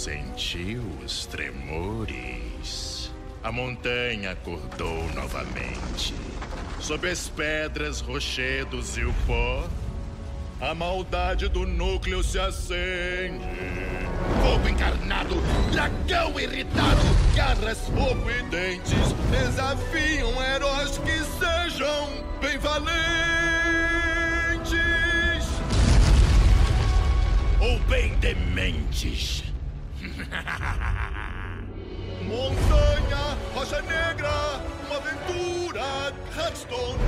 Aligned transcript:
sentiu 0.00 0.82
os 1.04 1.26
tremores. 1.26 3.12
A 3.44 3.52
montanha 3.52 4.30
acordou 4.30 5.04
novamente. 5.14 6.14
Sob 6.80 7.06
as 7.06 7.28
pedras, 7.28 8.00
rochedos 8.00 8.96
e 8.96 9.04
o 9.04 9.12
pó, 9.26 9.68
a 10.58 10.74
maldade 10.74 11.48
do 11.48 11.66
núcleo 11.66 12.22
se 12.24 12.38
acende. 12.38 13.44
Fogo 14.42 14.68
encarnado, 14.70 15.34
dragão 15.70 16.40
irritado, 16.40 17.02
garras, 17.36 17.80
fogo 17.80 18.30
e 18.30 18.42
dentes 18.44 19.12
desafiam 19.30 20.32
heróis 20.42 20.96
que 20.96 21.18
sejam 21.38 22.24
bem 22.40 22.56
valentes. 22.56 22.80
Ou 27.60 27.78
bem 27.80 28.14
dementes. 28.14 29.39
Rocha 33.70 33.82
Negra, 33.82 34.28
uma 34.88 34.96
aventura, 34.96 35.80
Hearthstone. 36.36 36.98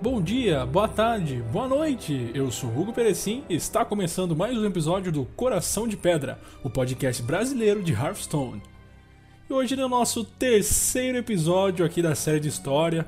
Bom 0.00 0.22
dia, 0.22 0.64
boa 0.64 0.88
tarde, 0.88 1.42
boa 1.52 1.68
noite. 1.68 2.30
Eu 2.32 2.50
sou 2.50 2.70
Hugo 2.70 2.94
Perecim 2.94 3.44
e 3.46 3.56
está 3.56 3.84
começando 3.84 4.34
mais 4.34 4.56
um 4.56 4.64
episódio 4.64 5.12
do 5.12 5.26
Coração 5.36 5.86
de 5.86 5.98
Pedra, 5.98 6.40
o 6.64 6.70
podcast 6.70 7.22
brasileiro 7.22 7.82
de 7.82 7.92
Hearthstone. 7.92 8.62
E 9.50 9.52
hoje 9.52 9.74
é 9.74 9.84
o 9.84 9.88
nosso 9.88 10.22
terceiro 10.22 11.18
episódio 11.18 11.84
aqui 11.84 12.00
da 12.00 12.14
série 12.14 12.38
de 12.38 12.46
história, 12.46 13.04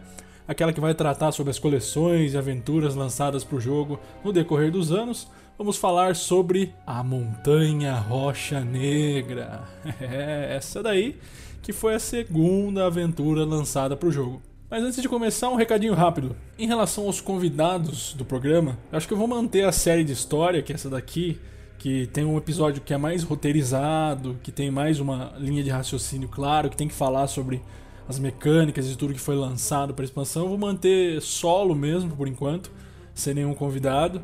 aquela 0.47 0.73
que 0.73 0.81
vai 0.81 0.93
tratar 0.93 1.31
sobre 1.31 1.53
as 1.53 1.59
coleções 1.61 2.35
e 2.35 2.37
aventuras 2.37 2.97
lançadas 2.97 3.45
para 3.45 3.59
o 3.59 3.61
jogo 3.61 4.01
no 4.25 4.33
decorrer 4.33 4.73
dos 4.73 4.91
anos. 4.91 5.29
Vamos 5.57 5.77
falar 5.77 6.17
sobre 6.17 6.75
a 6.85 7.01
Montanha 7.05 7.95
Rocha 7.95 8.61
Negra. 8.61 9.63
É 10.01 10.57
essa 10.57 10.83
daí 10.83 11.17
que 11.63 11.73
foi 11.73 11.95
a 11.95 12.01
segunda 12.01 12.87
aventura 12.87 13.45
lançada 13.45 13.97
para 13.97 14.09
o 14.09 14.13
jogo. 14.13 14.43
Mas 14.69 14.83
antes 14.83 15.01
de 15.01 15.09
começar, 15.09 15.49
um 15.49 15.55
recadinho 15.55 15.95
rápido. 15.95 16.35
Em 16.59 16.67
relação 16.67 17.07
aos 17.07 17.21
convidados 17.21 18.15
do 18.15 18.25
programa, 18.25 18.77
acho 18.91 19.07
que 19.07 19.15
eu 19.15 19.19
vou 19.19 19.29
manter 19.29 19.65
a 19.65 19.71
série 19.71 20.03
de 20.03 20.13
história, 20.13 20.61
que 20.61 20.73
é 20.73 20.75
essa 20.75 20.91
daqui, 20.91 21.39
que 21.83 22.07
tem 22.13 22.25
um 22.25 22.39
episódio 22.39 22.81
que 22.81 22.95
é 22.95 22.97
mais 22.97 23.25
roteirizado, 23.25 24.39
que 24.41 24.53
tem 24.53 24.71
mais 24.71 25.01
uma 25.01 25.35
linha 25.37 25.65
de 25.65 25.71
raciocínio 25.71 26.29
claro, 26.29 26.71
que 26.71 26.77
tem 26.77 26.87
que 26.87 26.95
falar 26.95 27.27
sobre 27.27 27.61
as 28.09 28.21
mecânicas 28.21 28.89
e 28.89 28.97
tudo 28.97 29.13
que 29.13 29.19
foi 29.19 29.35
lançado 29.35 29.93
para 29.93 30.05
expansão. 30.05 30.43
Eu 30.45 30.51
vou 30.51 30.59
manter 30.59 31.21
solo 31.21 31.75
mesmo 31.75 32.15
por 32.15 32.29
enquanto, 32.29 32.71
sem 33.13 33.35
nenhum 33.35 33.53
convidado, 33.53 34.23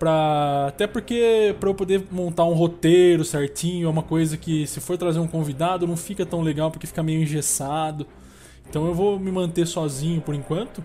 para 0.00 0.66
até 0.66 0.88
porque 0.88 1.54
para 1.60 1.68
eu 1.68 1.76
poder 1.76 2.02
montar 2.10 2.44
um 2.44 2.54
roteiro 2.54 3.24
certinho, 3.24 3.86
é 3.86 3.88
uma 3.88 4.02
coisa 4.02 4.36
que 4.36 4.66
se 4.66 4.80
for 4.80 4.98
trazer 4.98 5.20
um 5.20 5.28
convidado 5.28 5.86
não 5.86 5.96
fica 5.96 6.26
tão 6.26 6.42
legal 6.42 6.72
porque 6.72 6.88
fica 6.88 7.04
meio 7.04 7.22
engessado. 7.22 8.04
Então 8.68 8.84
eu 8.84 8.92
vou 8.92 9.16
me 9.16 9.30
manter 9.30 9.64
sozinho 9.64 10.20
por 10.20 10.34
enquanto, 10.34 10.82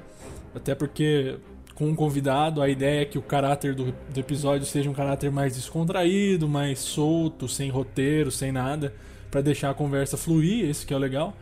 até 0.53 0.75
porque 0.75 1.39
com 1.82 1.88
um 1.88 1.96
convidado 1.96 2.62
a 2.62 2.70
ideia 2.70 3.02
é 3.02 3.06
que 3.06 3.18
o 3.18 3.24
caráter 3.24 3.74
do, 3.74 3.92
do 3.92 4.20
episódio 4.20 4.68
seja 4.68 4.88
um 4.88 4.94
caráter 4.94 5.32
mais 5.32 5.56
descontraído, 5.56 6.48
mais 6.48 6.78
solto, 6.78 7.48
sem 7.48 7.72
roteiro, 7.72 8.30
sem 8.30 8.52
nada, 8.52 8.94
para 9.32 9.42
deixar 9.42 9.72
a 9.72 9.73
conversa 9.73 10.16
fluir, 10.16 10.70
esse 10.70 10.86
que 10.86 10.94
é 10.94 10.95
o 10.95 11.00
legal. 11.00 11.36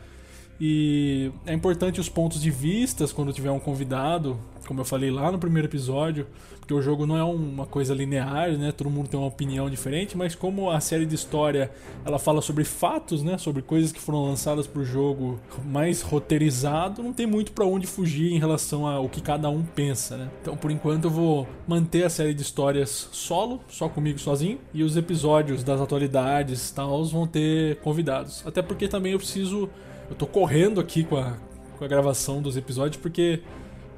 E 0.57 1.29
é 1.45 1.53
importante 1.53 1.99
os 1.99 2.07
pontos 2.07 2.41
de 2.41 2.49
vistas 2.49 3.11
quando 3.11 3.33
tiver 3.33 3.51
um 3.51 3.59
convidado, 3.59 4.39
como 4.67 4.81
eu 4.81 4.85
falei 4.85 5.09
lá 5.09 5.31
no 5.31 5.39
primeiro 5.39 5.67
episódio, 5.67 6.27
porque 6.59 6.73
o 6.73 6.81
jogo 6.81 7.05
não 7.05 7.17
é 7.17 7.23
uma 7.23 7.65
coisa 7.65 7.93
linear, 7.93 8.51
né? 8.57 8.71
Todo 8.71 8.89
mundo 8.89 9.07
tem 9.07 9.19
uma 9.19 9.27
opinião 9.27 9.69
diferente, 9.69 10.15
mas 10.15 10.35
como 10.35 10.69
a 10.69 10.79
série 10.79 11.05
de 11.05 11.15
história 11.15 11.71
ela 12.05 12.19
fala 12.19 12.41
sobre 12.41 12.63
fatos, 12.63 13.23
né? 13.23 13.37
Sobre 13.37 13.61
coisas 13.61 13.91
que 13.91 13.99
foram 13.99 14.25
lançadas 14.25 14.67
para 14.67 14.81
o 14.81 14.85
jogo 14.85 15.39
mais 15.65 16.01
roteirizado, 16.01 17.01
não 17.01 17.13
tem 17.13 17.25
muito 17.25 17.51
para 17.51 17.65
onde 17.65 17.87
fugir 17.87 18.31
em 18.33 18.39
relação 18.39 18.85
ao 18.85 19.09
que 19.09 19.21
cada 19.21 19.49
um 19.49 19.63
pensa, 19.63 20.17
né? 20.17 20.29
Então, 20.41 20.55
por 20.55 20.71
enquanto, 20.71 21.05
eu 21.05 21.11
vou 21.11 21.47
manter 21.67 22.03
a 22.03 22.09
série 22.09 22.33
de 22.33 22.41
histórias 22.41 23.09
solo, 23.11 23.61
só 23.67 23.89
comigo 23.89 24.19
sozinho, 24.19 24.59
e 24.73 24.83
os 24.83 24.95
episódios 24.95 25.63
das 25.63 25.81
atualidades, 25.81 26.69
tal, 26.71 27.03
vão 27.05 27.25
ter 27.25 27.77
convidados. 27.77 28.45
Até 28.45 28.61
porque 28.61 28.87
também 28.87 29.13
eu 29.13 29.17
preciso 29.17 29.69
eu 30.09 30.15
tô 30.15 30.25
correndo 30.25 30.79
aqui 30.79 31.03
com 31.03 31.17
a, 31.17 31.37
com 31.77 31.85
a 31.85 31.87
gravação 31.87 32.41
dos 32.41 32.57
episódios 32.57 32.99
porque 32.99 33.41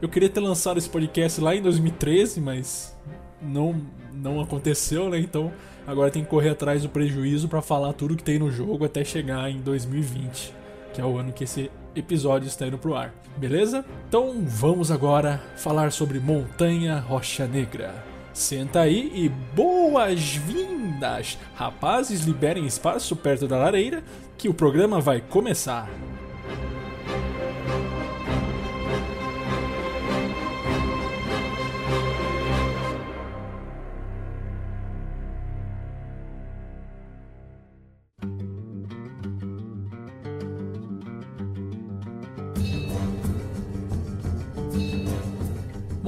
eu 0.02 0.10
queria 0.10 0.30
ter 0.30 0.40
lançado 0.40 0.78
esse 0.78 0.90
podcast 0.90 1.40
lá 1.40 1.56
em 1.56 1.62
2013, 1.62 2.42
mas 2.42 2.98
não, 3.42 3.80
não 4.12 4.42
aconteceu, 4.42 5.10
né? 5.10 5.20
Então 5.20 5.52
agora 5.86 6.10
tem 6.10 6.24
que 6.24 6.30
correr 6.30 6.50
atrás 6.50 6.82
do 6.82 6.90
prejuízo 6.90 7.48
para 7.48 7.62
falar 7.62 7.94
tudo 7.94 8.16
que 8.16 8.24
tem 8.24 8.40
no 8.40 8.52
jogo 8.52 8.86
até 8.86 9.04
chegar 9.04 9.50
em 9.50 9.60
2020, 9.60 10.54
que 10.94 11.00
é 11.00 11.06
o 11.06 11.18
ano 11.18 11.32
que 11.32 11.44
esse 11.44 11.70
episódio 11.96 12.48
está 12.48 12.66
indo 12.68 12.78
pro 12.78 12.96
ar. 12.96 13.14
Beleza? 13.38 13.86
Então 14.08 14.44
vamos 14.46 14.90
agora 14.92 15.42
falar 15.56 15.92
sobre 15.92 16.20
Montanha 16.20 17.00
Rocha 17.00 17.46
Negra. 17.48 17.94
Senta 18.34 18.82
aí 18.82 19.12
e 19.14 19.30
boas-vindas! 19.56 21.38
Rapazes, 21.54 22.22
liberem 22.22 22.66
espaço 22.66 23.16
perto 23.16 23.48
da 23.48 23.58
lareira 23.58 24.04
que 24.38 24.50
o 24.50 24.54
programa 24.54 25.00
vai 25.00 25.22
começar. 25.22 25.90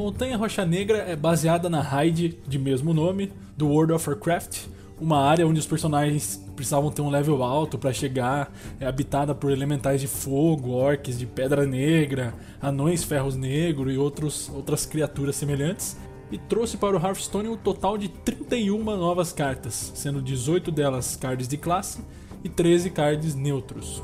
Montanha 0.04 0.36
Rocha 0.36 0.66
Negra 0.66 0.98
é 0.98 1.16
baseada 1.16 1.70
na 1.70 1.80
raid 1.80 2.38
de 2.46 2.60
mesmo 2.60 2.94
nome 2.94 3.32
do 3.56 3.70
World 3.70 3.94
of 3.94 4.10
Warcraft, 4.10 4.66
uma 5.00 5.18
área 5.18 5.48
onde 5.48 5.62
os 5.62 5.66
personagens 5.66 6.44
precisavam 6.58 6.92
ter 6.92 7.02
um 7.02 7.10
level 7.10 7.42
alto 7.42 7.78
para 7.78 7.94
chegar, 7.94 8.52
é 8.82 8.86
habitada 8.86 9.34
por 9.34 9.50
elementais 9.50 10.02
de 10.02 10.08
fogo, 10.08 10.72
orcs 10.72 11.18
de 11.18 11.26
pedra 11.26 11.66
negra, 11.66 12.34
anões 12.62 13.02
ferros 13.02 13.38
negro 13.38 13.90
e 13.90 13.98
outros, 13.98 14.52
outras 14.54 14.86
criaturas 14.86 15.38
semelhantes. 15.38 15.96
E 16.30 16.38
trouxe 16.38 16.76
para 16.76 16.98
o 16.98 17.00
Hearthstone 17.00 17.48
um 17.48 17.56
total 17.56 17.98
de 17.98 18.10
31 18.10 18.84
novas 18.84 19.32
cartas, 19.32 19.94
sendo 19.96 20.22
18 20.22 20.70
delas 20.70 21.16
cards 21.16 21.48
de 21.48 21.56
classe 21.56 22.02
e 22.44 22.50
13 22.50 22.90
cards 22.90 23.36
neutros. 23.36 24.04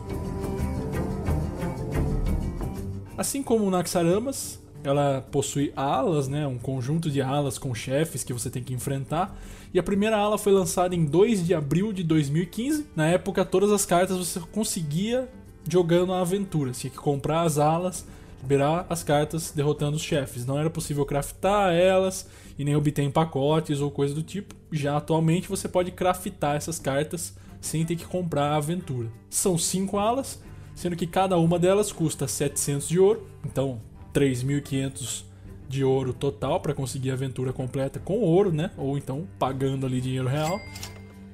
Assim 3.17 3.43
como 3.43 3.65
o 3.65 3.69
Naxaramas, 3.69 4.61
ela 4.83 5.25
possui 5.31 5.71
alas, 5.75 6.27
né, 6.27 6.47
um 6.47 6.57
conjunto 6.57 7.09
de 7.09 7.21
alas 7.21 7.57
com 7.57 7.73
chefes 7.75 8.23
que 8.23 8.33
você 8.33 8.49
tem 8.49 8.63
que 8.63 8.73
enfrentar. 8.73 9.37
E 9.73 9.79
a 9.79 9.83
primeira 9.83 10.17
ala 10.17 10.37
foi 10.37 10.51
lançada 10.51 10.95
em 10.95 11.05
2 11.05 11.45
de 11.45 11.53
abril 11.53 11.93
de 11.93 12.03
2015. 12.03 12.87
Na 12.95 13.07
época, 13.07 13.45
todas 13.45 13.71
as 13.71 13.85
cartas 13.85 14.17
você 14.17 14.39
conseguia 14.51 15.29
jogando 15.67 16.13
a 16.13 16.21
aventura. 16.21 16.73
Você 16.73 16.81
tinha 16.81 16.91
que 16.91 16.97
comprar 16.97 17.41
as 17.41 17.57
alas, 17.57 18.05
liberar 18.41 18.85
as 18.89 19.03
cartas 19.03 19.51
derrotando 19.51 19.97
os 19.97 20.01
chefes. 20.01 20.45
Não 20.45 20.57
era 20.57 20.69
possível 20.69 21.05
craftar 21.05 21.73
elas 21.73 22.27
e 22.57 22.63
nem 22.63 22.75
obter 22.75 23.03
em 23.03 23.11
pacotes 23.11 23.79
ou 23.79 23.91
coisa 23.91 24.13
do 24.15 24.23
tipo. 24.23 24.55
Já 24.71 24.97
atualmente 24.97 25.47
você 25.47 25.67
pode 25.67 25.91
craftar 25.91 26.55
essas 26.55 26.79
cartas 26.79 27.35
sem 27.61 27.85
ter 27.85 27.95
que 27.95 28.05
comprar 28.05 28.51
a 28.51 28.55
aventura. 28.55 29.09
São 29.29 29.57
5 29.57 29.97
alas, 29.97 30.41
sendo 30.73 30.95
que 30.95 31.05
cada 31.05 31.37
uma 31.37 31.59
delas 31.59 31.91
custa 31.91 32.27
700 32.27 32.87
de 32.87 32.99
ouro. 32.99 33.27
Então 33.45 33.79
3.500 34.13 35.23
de 35.67 35.83
ouro 35.83 36.13
total 36.13 36.59
para 36.59 36.73
conseguir 36.73 37.11
a 37.11 37.13
aventura 37.13 37.53
completa 37.53 37.99
com 37.99 38.19
ouro, 38.19 38.51
né? 38.51 38.71
Ou 38.75 38.97
então 38.97 39.27
pagando 39.37 39.85
ali 39.85 40.01
dinheiro 40.01 40.27
real. 40.27 40.59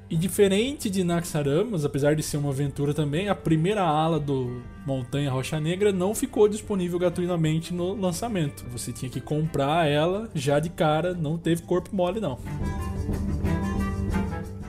E 0.07 0.15
diferente 0.15 0.87
de 0.87 1.03
Naxaramas, 1.03 1.83
apesar 1.83 2.15
de 2.15 2.21
ser 2.21 2.37
uma 2.37 2.51
aventura 2.51 2.93
também, 2.93 3.27
a 3.27 3.33
primeira 3.33 3.81
ala 3.81 4.19
do 4.19 4.61
Montanha 4.85 5.31
Rocha 5.31 5.59
Negra 5.59 5.91
não 5.91 6.13
ficou 6.13 6.47
disponível 6.47 6.99
gratuitamente 6.99 7.73
no 7.73 7.95
lançamento. 7.95 8.65
Você 8.71 8.91
tinha 8.91 9.09
que 9.09 9.19
comprar 9.19 9.87
ela 9.87 10.29
já 10.35 10.59
de 10.59 10.69
cara, 10.69 11.15
não 11.15 11.39
teve 11.39 11.63
corpo 11.63 11.95
mole 11.95 12.19
não. 12.19 12.37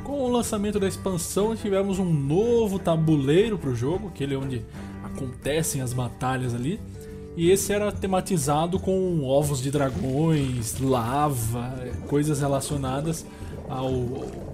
Com 0.03 0.23
o 0.23 0.29
lançamento 0.29 0.81
da 0.81 0.89
expansão, 0.89 1.55
tivemos 1.55 1.99
um 1.99 2.11
novo 2.11 2.79
tabuleiro 2.79 3.59
para 3.59 3.69
o 3.69 3.75
jogo, 3.75 4.09
aquele 4.09 4.37
onde 4.37 4.65
acontecem 5.05 5.83
as 5.83 5.93
batalhas 5.93 6.55
ali. 6.55 6.81
E 7.37 7.51
esse 7.51 7.71
era 7.71 7.93
tematizado 7.93 8.79
com 8.79 9.23
ovos 9.23 9.61
de 9.61 9.71
dragões, 9.71 10.81
lava, 10.81 11.75
coisas 12.09 12.41
relacionadas 12.41 13.27
ao 13.69 13.93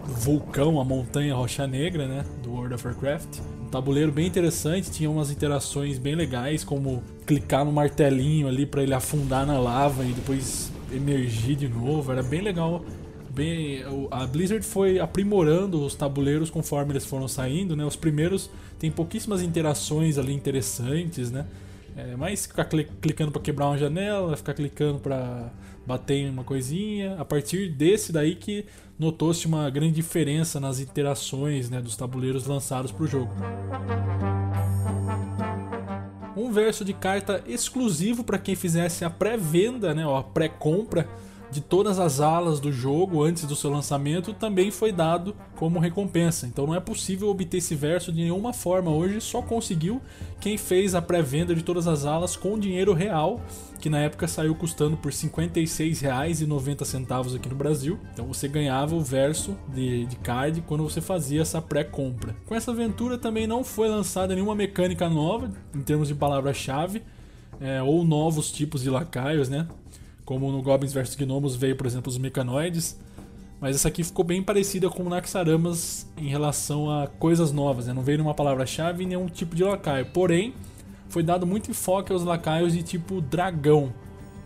vulcão, 0.05 0.81
a 0.81 0.85
montanha 0.85 1.33
Rocha 1.35 1.65
Negra, 1.65 2.09
né, 2.09 2.25
do 2.43 2.51
World 2.51 2.75
of 2.75 2.85
Warcraft. 2.85 3.39
Um 3.63 3.69
tabuleiro 3.69 4.11
bem 4.11 4.27
interessante, 4.27 4.91
tinha 4.91 5.09
umas 5.09 5.31
interações 5.31 5.97
bem 5.97 6.17
legais, 6.17 6.65
como 6.65 7.05
clicar 7.25 7.65
no 7.65 7.71
martelinho 7.71 8.49
ali 8.49 8.67
para 8.67 8.83
ele 8.83 8.95
afundar 8.95 9.47
na 9.47 9.61
lava 9.61 10.05
e 10.05 10.13
depois 10.13 10.73
emergir 10.93 11.55
de 11.55 11.69
novo. 11.69 12.11
Era 12.11 12.23
bem 12.23 12.41
legal. 12.41 12.85
Bem, 13.31 13.83
a 14.11 14.27
Blizzard 14.27 14.65
foi 14.67 14.99
aprimorando 14.99 15.83
os 15.87 15.95
tabuleiros 15.95 16.51
conforme 16.51 16.93
eles 16.93 17.07
foram 17.07 17.29
saindo, 17.29 17.77
né? 17.77 17.85
Os 17.85 17.97
primeiros 17.97 18.51
tem 18.79 18.91
pouquíssimas 18.91 19.41
interações 19.41 20.19
ali 20.19 20.35
interessantes, 20.35 21.31
né? 21.31 21.47
É, 21.97 22.17
mas 22.17 22.47
ficar 22.47 22.65
clicando 22.65 23.31
para 23.31 23.43
quebrar 23.43 23.67
uma 23.67 23.77
janela, 23.77 24.37
ficar 24.37 24.55
clicando 24.55 24.99
para 24.99 25.51
bater 25.87 26.15
em 26.15 26.31
uma 26.31 26.45
coisinha. 26.45 27.17
A 27.19 27.25
partir 27.25 27.69
desse 27.69 28.13
daí 28.13 28.35
que 28.35 28.65
notou-se 28.99 29.47
uma 29.47 29.69
grande 29.69 29.95
diferença 29.95 30.59
nas 30.59 30.79
interações 30.79 31.69
né, 31.69 31.81
dos 31.81 31.97
tabuleiros 31.97 32.47
lançados 32.47 32.91
para 32.93 33.05
o 33.05 33.07
jogo. 33.07 33.33
Um 36.35 36.51
verso 36.51 36.85
de 36.85 36.95
carta 36.95 37.43
exclusivo 37.47 38.25
para 38.25 38.39
quem 38.39 38.55
fizesse 38.55 39.05
a 39.05 39.11
pré-venda, 39.11 39.95
né, 39.95 40.05
a 40.05 40.23
pré-compra 40.23 41.07
de 41.53 41.61
todas 41.61 41.99
as 41.99 42.19
alas 42.19 42.59
do 42.59 42.73
jogo 42.73 43.23
antes 43.23 43.45
do 43.45 43.55
seu 43.55 43.71
lançamento 43.71 44.33
também 44.33 44.71
foi 44.71 44.91
dado 44.91 45.37
como 45.57 45.79
recompensa. 45.79 46.47
Então 46.47 46.67
não 46.67 46.75
é 46.75 46.81
possível 46.81 47.29
obter 47.29 47.59
esse 47.59 47.75
verso 47.75 48.11
de 48.11 48.23
nenhuma 48.23 48.55
forma 48.55 48.91
hoje, 48.91 49.21
só 49.21 49.43
conseguiu 49.43 50.01
quem 50.41 50.57
fez 50.57 50.95
a 50.95 51.03
pré-venda 51.03 51.55
de 51.55 51.63
todas 51.63 51.87
as 51.87 52.07
alas 52.07 52.37
com 52.37 52.59
dinheiro 52.59 52.95
real, 52.95 53.39
que 53.79 53.91
na 53.91 53.99
época 53.99 54.27
saiu 54.27 54.55
custando 54.55 54.97
por 54.97 55.13
R$ 55.13 55.19
56,90 55.19 57.37
aqui 57.37 57.51
no 57.51 57.55
Brasil. 57.55 57.99
Então 58.15 58.27
você 58.27 58.49
ganhava 58.49 58.95
o 58.95 59.01
verso 59.01 59.55
de, 59.69 60.07
de 60.07 60.17
card 60.17 60.63
quando 60.63 60.83
você 60.83 61.03
fazia 61.03 61.43
essa 61.43 61.61
pré-compra. 61.61 62.35
Com 62.47 62.55
essa 62.55 62.71
aventura 62.71 63.19
também 63.19 63.47
não 63.47 63.63
foi 63.63 63.89
lançada 63.89 64.35
nenhuma 64.35 64.55
mecânica 64.55 65.11
nova 65.11 65.51
em 65.75 65.83
termos 65.83 66.09
de 66.09 66.15
palavra-chave. 66.15 67.03
É, 67.61 67.81
ou 67.81 68.03
novos 68.03 68.51
tipos 68.51 68.83
de 68.83 68.91
lacaios, 68.91 69.49
né? 69.49 69.69
Como 70.33 70.51
no 70.51 70.63
Goblins 70.63 70.95
vs 70.95 71.15
Gnomos 71.15 71.55
veio, 71.57 71.77
por 71.77 71.87
exemplo, 71.87 72.09
os 72.11 72.17
mecanoides. 72.17 72.99
Mas 73.61 73.77
essa 73.77 73.89
aqui 73.89 74.03
ficou 74.03 74.25
bem 74.25 74.43
parecida 74.43 74.89
com 74.89 75.03
o 75.03 75.09
Naxaramas 75.11 76.07
em 76.17 76.27
relação 76.27 76.91
a 76.91 77.07
coisas 77.07 77.53
novas, 77.53 77.87
né? 77.87 77.93
não 77.93 78.01
veio 78.01 78.17
nenhuma 78.17 78.33
palavra-chave 78.33 79.03
e 79.03 79.07
nenhum 79.07 79.27
tipo 79.27 79.55
de 79.55 79.63
lacaio. 79.63 80.07
Porém, 80.07 80.55
foi 81.11 81.23
dado 81.23 81.47
muito 81.47 81.71
enfoque 81.71 82.15
aos 82.15 82.25
lacaios 82.25 82.73
de 82.73 82.83
tipo 82.83 83.21
dragão. 83.21 83.93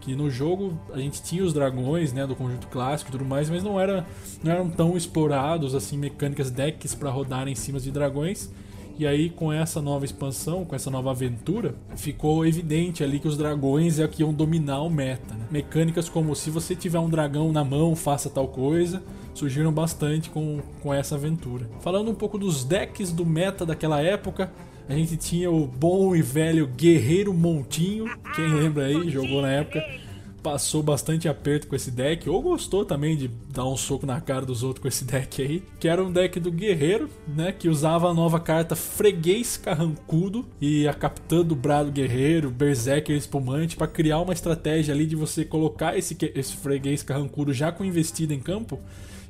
Que 0.00 0.16
no 0.16 0.28
jogo 0.28 0.76
a 0.92 0.98
gente 0.98 1.22
tinha 1.22 1.44
os 1.44 1.52
dragões 1.52 2.12
né, 2.12 2.26
do 2.26 2.34
conjunto 2.34 2.66
clássico 2.66 3.10
e 3.10 3.12
tudo 3.12 3.24
mais, 3.24 3.48
mas 3.48 3.62
não, 3.62 3.78
era, 3.78 4.04
não 4.42 4.50
eram 4.50 4.68
tão 4.68 4.96
explorados 4.96 5.72
assim 5.72 5.96
mecânicas 5.96 6.50
decks 6.50 6.96
para 6.96 7.10
rodar 7.10 7.46
em 7.46 7.54
cima 7.54 7.78
de 7.78 7.92
dragões. 7.92 8.50
E 8.98 9.06
aí, 9.06 9.28
com 9.28 9.52
essa 9.52 9.82
nova 9.82 10.06
expansão, 10.06 10.64
com 10.64 10.74
essa 10.74 10.90
nova 10.90 11.10
aventura, 11.10 11.74
ficou 11.96 12.46
evidente 12.46 13.04
ali 13.04 13.18
que 13.18 13.28
os 13.28 13.36
dragões 13.36 13.98
é 13.98 14.08
que 14.08 14.22
iam 14.22 14.32
dominar 14.32 14.80
o 14.80 14.88
meta. 14.88 15.34
Né? 15.34 15.46
Mecânicas 15.50 16.08
como 16.08 16.34
se 16.34 16.48
você 16.48 16.74
tiver 16.74 16.98
um 16.98 17.10
dragão 17.10 17.52
na 17.52 17.62
mão, 17.62 17.94
faça 17.94 18.30
tal 18.30 18.48
coisa, 18.48 19.02
surgiram 19.34 19.70
bastante 19.70 20.30
com, 20.30 20.60
com 20.82 20.94
essa 20.94 21.14
aventura. 21.14 21.68
Falando 21.80 22.10
um 22.10 22.14
pouco 22.14 22.38
dos 22.38 22.64
decks 22.64 23.12
do 23.12 23.26
meta 23.26 23.66
daquela 23.66 24.00
época, 24.00 24.50
a 24.88 24.94
gente 24.94 25.16
tinha 25.18 25.50
o 25.50 25.66
bom 25.66 26.16
e 26.16 26.22
velho 26.22 26.66
Guerreiro 26.66 27.34
Montinho, 27.34 28.06
quem 28.34 28.48
lembra 28.48 28.86
aí, 28.86 29.10
jogou 29.10 29.42
na 29.42 29.50
época 29.50 29.82
passou 30.46 30.80
bastante 30.80 31.28
aperto 31.28 31.66
com 31.66 31.74
esse 31.74 31.90
deck, 31.90 32.30
ou 32.30 32.40
gostou 32.40 32.84
também 32.84 33.16
de 33.16 33.26
dar 33.52 33.66
um 33.66 33.76
soco 33.76 34.06
na 34.06 34.20
cara 34.20 34.46
dos 34.46 34.62
outros 34.62 34.80
com 34.80 34.86
esse 34.86 35.02
deck 35.04 35.42
aí, 35.42 35.60
que 35.80 35.88
era 35.88 36.00
um 36.00 36.12
deck 36.12 36.38
do 36.38 36.52
Guerreiro, 36.52 37.10
né, 37.26 37.50
que 37.50 37.68
usava 37.68 38.08
a 38.08 38.14
nova 38.14 38.38
carta 38.38 38.76
Freguês 38.76 39.56
Carrancudo 39.56 40.46
e 40.60 40.86
a 40.86 40.94
Capitã 40.94 41.42
do 41.42 41.56
Brado 41.56 41.90
Guerreiro, 41.90 42.48
Berserker 42.48 43.16
Espumante, 43.16 43.74
para 43.74 43.88
criar 43.88 44.20
uma 44.20 44.32
estratégia 44.32 44.94
ali 44.94 45.04
de 45.04 45.16
você 45.16 45.44
colocar 45.44 45.98
esse, 45.98 46.16
esse 46.36 46.56
Freguês 46.56 47.02
Carrancudo 47.02 47.52
já 47.52 47.72
com 47.72 47.84
investida 47.84 48.32
em 48.32 48.38
campo, 48.38 48.78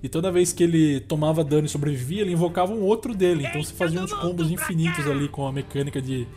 e 0.02 0.10
toda 0.10 0.30
vez 0.30 0.52
que 0.52 0.64
ele 0.64 1.00
tomava 1.00 1.42
dano 1.42 1.64
e 1.64 1.70
sobrevivia, 1.70 2.20
ele 2.20 2.32
invocava 2.32 2.74
um 2.74 2.82
outro 2.82 3.14
dele, 3.14 3.46
então 3.46 3.64
você 3.64 3.72
fazia 3.72 4.02
uns 4.02 4.12
combos 4.12 4.50
infinitos 4.50 5.06
ali 5.06 5.28
com 5.28 5.46
a 5.46 5.52
mecânica 5.52 6.02
de 6.02 6.28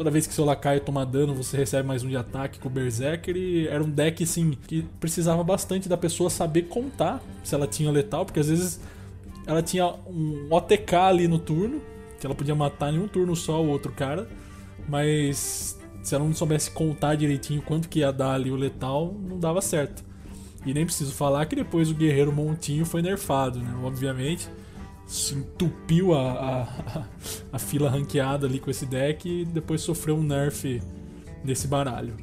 Toda 0.00 0.10
vez 0.10 0.26
que 0.26 0.32
seu 0.32 0.46
lacaio 0.46 0.80
toma 0.80 1.04
dano, 1.04 1.34
você 1.34 1.58
recebe 1.58 1.86
mais 1.86 2.02
um 2.02 2.08
de 2.08 2.16
ataque 2.16 2.58
com 2.58 2.68
o 2.68 2.70
Berserker. 2.70 3.36
E 3.36 3.68
era 3.68 3.84
um 3.84 3.90
deck, 3.90 4.24
assim, 4.24 4.56
que 4.66 4.80
precisava 4.98 5.44
bastante 5.44 5.90
da 5.90 5.96
pessoa 5.98 6.30
saber 6.30 6.62
contar 6.68 7.22
se 7.44 7.54
ela 7.54 7.66
tinha 7.66 7.90
letal, 7.90 8.24
porque 8.24 8.40
às 8.40 8.48
vezes 8.48 8.80
ela 9.46 9.62
tinha 9.62 9.94
um 10.06 10.46
OTK 10.50 10.94
ali 10.94 11.28
no 11.28 11.38
turno, 11.38 11.82
que 12.18 12.24
ela 12.24 12.34
podia 12.34 12.54
matar 12.54 12.90
em 12.94 12.98
um 12.98 13.06
turno 13.06 13.36
só 13.36 13.62
o 13.62 13.68
outro 13.68 13.92
cara, 13.92 14.26
mas 14.88 15.78
se 16.02 16.14
ela 16.14 16.24
não 16.24 16.32
soubesse 16.32 16.70
contar 16.70 17.14
direitinho 17.14 17.60
quanto 17.60 17.86
que 17.86 17.98
ia 17.98 18.10
dar 18.10 18.32
ali 18.32 18.50
o 18.50 18.56
letal, 18.56 19.14
não 19.28 19.38
dava 19.38 19.60
certo. 19.60 20.02
E 20.64 20.72
nem 20.72 20.86
preciso 20.86 21.12
falar 21.12 21.44
que 21.44 21.54
depois 21.54 21.90
o 21.90 21.94
Guerreiro 21.94 22.32
Montinho 22.32 22.86
foi 22.86 23.02
nerfado, 23.02 23.58
né? 23.58 23.70
Obviamente 23.84 24.48
se 25.10 25.34
entupiu 25.34 26.14
a, 26.14 26.32
a, 26.32 27.04
a, 27.52 27.58
fila 27.58 27.90
ranqueada 27.90 28.46
ali 28.46 28.60
com 28.60 28.70
esse 28.70 28.86
deck 28.86 29.28
e 29.28 29.44
depois 29.44 29.80
sofreu 29.80 30.14
um 30.14 30.22
nerf 30.22 30.80
desse 31.42 31.66
baralho. 31.66 32.14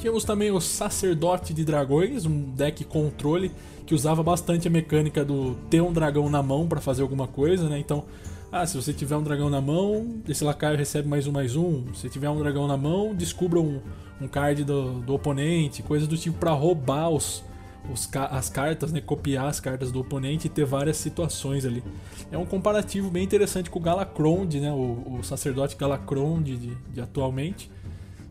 Tínhamos 0.00 0.24
também 0.24 0.50
o 0.50 0.62
Sacerdote 0.62 1.52
de 1.52 1.62
Dragões, 1.62 2.24
um 2.24 2.50
deck 2.52 2.84
controle 2.84 3.52
que 3.84 3.94
usava 3.94 4.22
bastante 4.22 4.66
a 4.66 4.70
mecânica 4.70 5.22
do 5.22 5.54
ter 5.68 5.82
um 5.82 5.92
dragão 5.92 6.30
na 6.30 6.42
mão 6.42 6.66
para 6.66 6.80
fazer 6.80 7.02
alguma 7.02 7.28
coisa, 7.28 7.68
né? 7.68 7.78
Então, 7.78 8.04
ah, 8.50 8.66
se 8.66 8.76
você 8.76 8.94
tiver 8.94 9.16
um 9.16 9.22
dragão 9.22 9.50
na 9.50 9.60
mão, 9.60 10.22
esse 10.26 10.42
lacaio 10.42 10.78
recebe 10.78 11.06
mais 11.06 11.26
um 11.26 11.32
mais 11.32 11.54
um. 11.54 11.92
Se 11.92 12.08
tiver 12.08 12.30
um 12.30 12.38
dragão 12.38 12.66
na 12.66 12.78
mão, 12.78 13.14
descubra 13.14 13.60
um, 13.60 13.82
um 14.22 14.26
card 14.26 14.64
do, 14.64 15.00
do 15.00 15.12
oponente, 15.12 15.82
coisas 15.82 16.08
do 16.08 16.16
tipo 16.16 16.38
para 16.38 16.52
roubar 16.52 17.10
os, 17.10 17.44
os, 17.92 18.08
as 18.14 18.48
cartas, 18.48 18.92
né, 18.92 19.00
copiar 19.00 19.46
as 19.46 19.60
cartas 19.60 19.92
do 19.92 20.00
oponente 20.00 20.46
e 20.46 20.50
ter 20.50 20.64
várias 20.64 20.96
situações 20.96 21.64
ali. 21.64 21.82
É 22.30 22.38
um 22.38 22.46
comparativo 22.46 23.10
bem 23.10 23.24
interessante 23.24 23.70
com 23.70 23.78
o 23.78 23.82
Galacronde, 23.82 24.60
né, 24.60 24.72
o, 24.72 25.18
o 25.18 25.22
sacerdote 25.22 25.76
Galacronde 25.76 26.56
de, 26.56 26.74
de, 26.74 27.00
atualmente, 27.00 27.70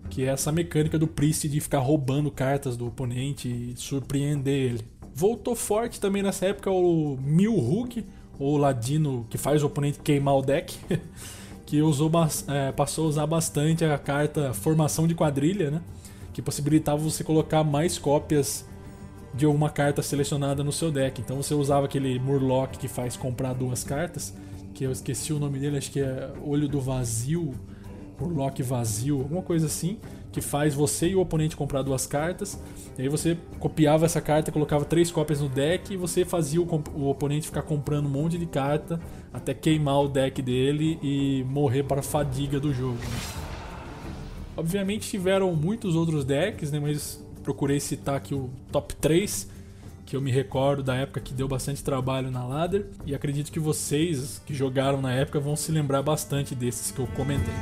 que 0.09 0.23
é 0.23 0.27
essa 0.27 0.51
mecânica 0.51 0.97
do 0.99 1.07
Priest 1.07 1.47
de 1.47 1.59
ficar 1.59 1.79
roubando 1.79 2.29
cartas 2.29 2.77
do 2.77 2.87
oponente 2.87 3.47
e 3.47 3.73
surpreender 3.75 4.71
ele. 4.73 4.85
Voltou 5.13 5.55
forte 5.55 5.99
também 5.99 6.21
nessa 6.21 6.47
época 6.47 6.69
o 6.69 7.17
Milhug, 7.21 8.05
o 8.37 8.57
ladino 8.57 9.25
que 9.29 9.37
faz 9.37 9.63
o 9.63 9.67
oponente 9.67 9.99
queimar 9.99 10.35
o 10.35 10.41
deck, 10.41 10.77
que 11.65 11.81
usou, 11.81 12.11
é, 12.47 12.71
passou 12.71 13.05
a 13.05 13.07
usar 13.07 13.25
bastante 13.25 13.83
a 13.85 13.97
carta 13.97 14.53
Formação 14.53 15.07
de 15.07 15.15
Quadrilha, 15.15 15.71
né, 15.71 15.81
que 16.33 16.41
possibilitava 16.41 17.01
você 17.01 17.23
colocar 17.23 17.63
mais 17.63 17.97
cópias 17.97 18.65
de 19.35 19.45
uma 19.45 19.69
carta 19.69 20.01
selecionada 20.01 20.63
no 20.63 20.71
seu 20.71 20.91
deck. 20.91 21.21
Então 21.21 21.37
você 21.37 21.53
usava 21.53 21.85
aquele 21.85 22.17
Murloc 22.19 22.77
que 22.77 22.87
faz 22.87 23.17
comprar 23.17 23.53
duas 23.53 23.83
cartas, 23.83 24.33
que 24.73 24.83
eu 24.83 24.91
esqueci 24.91 25.33
o 25.33 25.39
nome 25.39 25.59
dele, 25.59 25.77
acho 25.77 25.91
que 25.91 25.99
é 25.99 26.31
Olho 26.43 26.67
do 26.67 26.79
Vazio, 26.79 27.53
Murloc 28.19 28.61
Vazio, 28.61 29.19
alguma 29.19 29.41
coisa 29.41 29.65
assim, 29.65 29.97
que 30.31 30.41
faz 30.41 30.73
você 30.73 31.09
e 31.09 31.15
o 31.15 31.21
oponente 31.21 31.55
comprar 31.55 31.81
duas 31.81 32.05
cartas. 32.05 32.59
E 32.97 33.01
aí 33.01 33.09
você 33.09 33.37
copiava 33.59 34.05
essa 34.05 34.21
carta, 34.21 34.51
colocava 34.51 34.85
três 34.85 35.11
cópias 35.11 35.41
no 35.41 35.49
deck 35.49 35.93
e 35.93 35.97
você 35.97 36.23
fazia 36.23 36.61
o, 36.61 36.83
o 36.93 37.09
oponente 37.09 37.47
ficar 37.47 37.61
comprando 37.61 38.05
um 38.05 38.09
monte 38.09 38.37
de 38.37 38.45
carta 38.45 38.99
até 39.33 39.53
queimar 39.53 40.01
o 40.01 40.07
deck 40.07 40.41
dele 40.41 40.97
e 41.01 41.45
morrer 41.49 41.83
para 41.83 41.99
a 41.99 42.03
fadiga 42.03 42.59
do 42.59 42.73
jogo. 42.73 42.99
Obviamente 44.57 45.09
tiveram 45.09 45.53
muitos 45.53 45.95
outros 45.95 46.23
decks, 46.23 46.71
né, 46.71 46.79
mas 46.79 47.24
procurei 47.45 47.79
citar 47.79 48.15
aqui 48.15 48.33
o 48.33 48.49
top 48.71 48.95
3 48.95 49.47
que 50.03 50.15
eu 50.15 50.21
me 50.21 50.31
recordo 50.31 50.81
da 50.81 50.95
época 50.95 51.19
que 51.19 51.31
deu 51.31 51.47
bastante 51.47 51.83
trabalho 51.83 52.31
na 52.31 52.43
ladder 52.43 52.87
e 53.05 53.13
acredito 53.13 53.51
que 53.51 53.59
vocês 53.59 54.41
que 54.47 54.53
jogaram 54.53 54.99
na 54.99 55.13
época 55.13 55.39
vão 55.39 55.55
se 55.55 55.71
lembrar 55.71 56.01
bastante 56.01 56.55
desses 56.55 56.91
que 56.91 56.99
eu 56.99 57.07
comentei. 57.07 57.53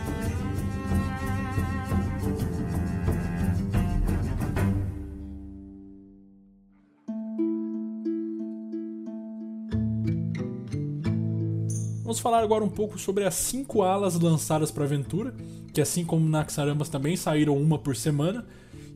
Vamos 12.04 12.20
falar 12.20 12.40
agora 12.40 12.63
um 12.63 12.70
pouco 12.70 12.98
sobre 12.98 13.25
as 13.25 13.34
5 13.34 13.82
alas 13.82 14.18
lançadas 14.18 14.72
para 14.72 14.84
a 14.84 14.86
aventura, 14.86 15.34
que 15.74 15.82
assim 15.82 16.06
como 16.06 16.30
Naxaramas 16.30 16.88
também 16.88 17.18
saíram 17.18 17.58
uma 17.58 17.78
por 17.78 17.96
semana, 17.96 18.46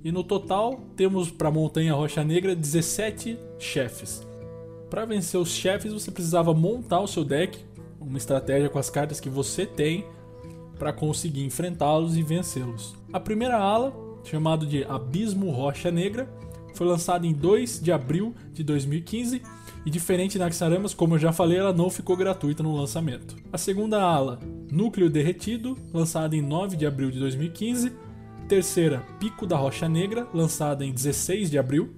e 0.08 0.12
no 0.12 0.24
total 0.24 0.80
temos 0.96 1.30
para 1.30 1.50
a 1.50 1.52
Montanha 1.52 1.94
Rocha 1.94 2.24
Negra 2.24 2.56
17 2.56 3.38
chefes. 3.60 4.26
Para 4.90 5.04
vencer 5.04 5.38
os 5.38 5.50
chefes 5.50 5.92
você 5.92 6.10
precisava 6.10 6.54
montar 6.54 7.02
o 7.02 7.08
seu 7.08 7.26
deck, 7.26 7.60
uma 8.00 8.18
estratégia 8.18 8.70
com 8.70 8.80
as 8.80 8.90
cartas 8.90 9.20
que 9.20 9.28
você 9.28 9.66
tem 9.66 10.06
para 10.80 10.94
conseguir 10.94 11.44
enfrentá-los 11.44 12.16
e 12.16 12.24
vencê-los. 12.24 12.96
A 13.12 13.20
primeira 13.20 13.58
ala, 13.58 13.94
chamado 14.24 14.66
de 14.66 14.86
Abismo 14.86 15.52
Rocha 15.52 15.92
Negra, 15.92 16.26
foi 16.74 16.88
lançada 16.88 17.28
em 17.28 17.34
2 17.34 17.82
de 17.82 17.92
abril 17.92 18.34
de 18.54 18.64
2015 18.64 19.42
e 19.86 19.90
diferente 19.90 20.40
da 20.40 20.46
Axaramas, 20.46 20.94
como 20.94 21.16
eu 21.16 21.20
já 21.20 21.34
falei, 21.34 21.58
ela 21.58 21.74
não 21.74 21.90
ficou 21.90 22.16
gratuita 22.16 22.64
no 22.64 22.74
lançamento. 22.74 23.36
A 23.52 23.58
segunda 23.58 24.02
ala, 24.02 24.40
Núcleo 24.72 25.10
Derretido, 25.10 25.78
lançada 25.94 26.34
em 26.34 26.42
9 26.42 26.78
de 26.78 26.86
abril 26.86 27.12
de 27.12 27.20
2015. 27.20 28.07
Terceira, 28.48 29.04
Pico 29.20 29.46
da 29.46 29.58
Rocha 29.58 29.90
Negra, 29.90 30.26
lançada 30.34 30.86
em 30.86 30.92
16 30.94 31.52
de 31.52 31.58
abril. 31.58 31.94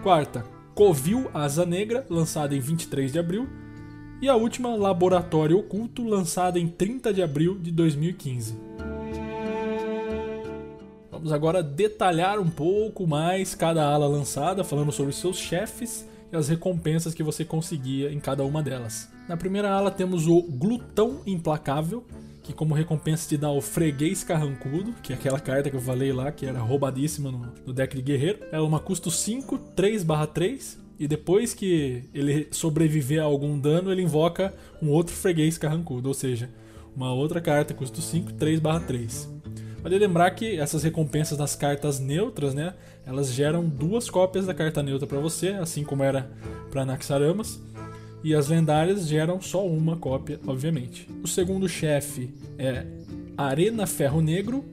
Quarta, 0.00 0.44
Covil 0.76 1.28
Asa 1.34 1.66
Negra, 1.66 2.06
lançada 2.08 2.54
em 2.54 2.60
23 2.60 3.10
de 3.10 3.18
abril. 3.18 3.48
E 4.20 4.28
a 4.28 4.36
última, 4.36 4.76
Laboratório 4.76 5.58
Oculto, 5.58 6.06
lançada 6.06 6.56
em 6.56 6.68
30 6.68 7.12
de 7.12 7.20
abril 7.20 7.58
de 7.58 7.72
2015. 7.72 8.54
Vamos 11.10 11.32
agora 11.32 11.64
detalhar 11.64 12.38
um 12.38 12.48
pouco 12.48 13.04
mais 13.04 13.56
cada 13.56 13.84
ala 13.84 14.06
lançada, 14.06 14.62
falando 14.62 14.92
sobre 14.92 15.12
seus 15.12 15.36
chefes 15.36 16.08
e 16.32 16.36
as 16.36 16.48
recompensas 16.48 17.12
que 17.12 17.24
você 17.24 17.44
conseguia 17.44 18.12
em 18.12 18.20
cada 18.20 18.44
uma 18.44 18.62
delas. 18.62 19.10
Na 19.32 19.36
primeira 19.38 19.70
ala 19.70 19.90
temos 19.90 20.26
o 20.26 20.42
Glutão 20.42 21.22
Implacável, 21.26 22.04
que 22.42 22.52
como 22.52 22.74
recompensa 22.74 23.26
te 23.26 23.38
dá 23.38 23.50
o 23.50 23.62
Freguês 23.62 24.22
Carrancudo, 24.22 24.92
que 25.02 25.10
é 25.10 25.16
aquela 25.16 25.40
carta 25.40 25.70
que 25.70 25.76
eu 25.76 25.80
falei 25.80 26.12
lá, 26.12 26.30
que 26.30 26.44
era 26.44 26.58
roubadíssima 26.58 27.32
no, 27.32 27.50
no 27.64 27.72
deck 27.72 27.96
de 27.96 28.02
guerreiro. 28.02 28.40
Ela 28.52 28.62
é 28.62 28.68
uma 28.68 28.78
custo 28.78 29.10
5, 29.10 29.58
3/3, 29.74 30.76
e 30.98 31.08
depois 31.08 31.54
que 31.54 32.04
ele 32.12 32.48
sobreviver 32.50 33.22
a 33.22 33.24
algum 33.24 33.58
dano, 33.58 33.90
ele 33.90 34.02
invoca 34.02 34.52
um 34.82 34.90
outro 34.90 35.14
Freguês 35.14 35.56
Carrancudo, 35.56 36.08
ou 36.08 36.14
seja, 36.14 36.50
uma 36.94 37.10
outra 37.14 37.40
carta 37.40 37.72
custo 37.72 38.02
5, 38.02 38.34
3/3. 38.34 39.30
Vale 39.82 39.98
lembrar 39.98 40.30
que 40.32 40.58
essas 40.58 40.82
recompensas 40.82 41.38
das 41.38 41.56
cartas 41.56 41.98
neutras, 41.98 42.52
né, 42.52 42.74
elas 43.06 43.32
geram 43.32 43.66
duas 43.66 44.10
cópias 44.10 44.44
da 44.44 44.52
carta 44.52 44.82
neutra 44.82 45.06
para 45.06 45.20
você, 45.20 45.52
assim 45.52 45.84
como 45.84 46.02
era 46.02 46.30
para 46.70 46.84
Naxaramas. 46.84 47.58
E 48.24 48.34
as 48.34 48.48
lendárias 48.48 49.08
geram 49.08 49.40
só 49.40 49.66
uma 49.66 49.96
cópia, 49.96 50.38
obviamente. 50.46 51.08
O 51.22 51.26
segundo 51.26 51.68
chefe 51.68 52.32
é 52.58 52.86
Arena 53.36 53.86
Ferro 53.86 54.20
Negro, 54.20 54.64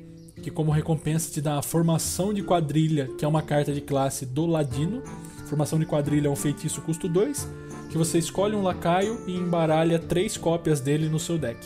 que 0.42 0.52
como 0.52 0.72
recompensa 0.72 1.32
te 1.32 1.42
dá 1.42 1.58
a 1.58 1.62
formação 1.62 2.34
de 2.34 2.44
quadrilha, 2.44 3.10
que 3.18 3.26
é 3.26 3.28
uma 3.28 3.42
carta 3.42 3.74
de 3.74 3.82
classe 3.82 4.26
do 4.26 4.46
Ladino. 4.46 5.02
Formação 5.48 5.80
de 5.80 5.86
quadrilha 5.86 6.28
é 6.28 6.32
um 6.32 6.36
feitiço 6.36 6.82
custo 6.82 7.10
2, 7.10 7.48
que 7.90 7.98
você 7.98 8.20
escolhe 8.20 8.56
um 8.56 8.62
lacaio 8.62 9.20
e 9.28 9.36
embaralha 9.36 9.98
três 9.98 10.38
cópias 10.38 10.80
dele 10.80 11.10
no 11.10 11.20
seu 11.20 11.38
deck. 11.38 11.60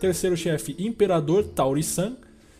Terceiro 0.00 0.36
chefe, 0.36 0.74
Imperador 0.80 1.44
Taurisan, 1.44 2.16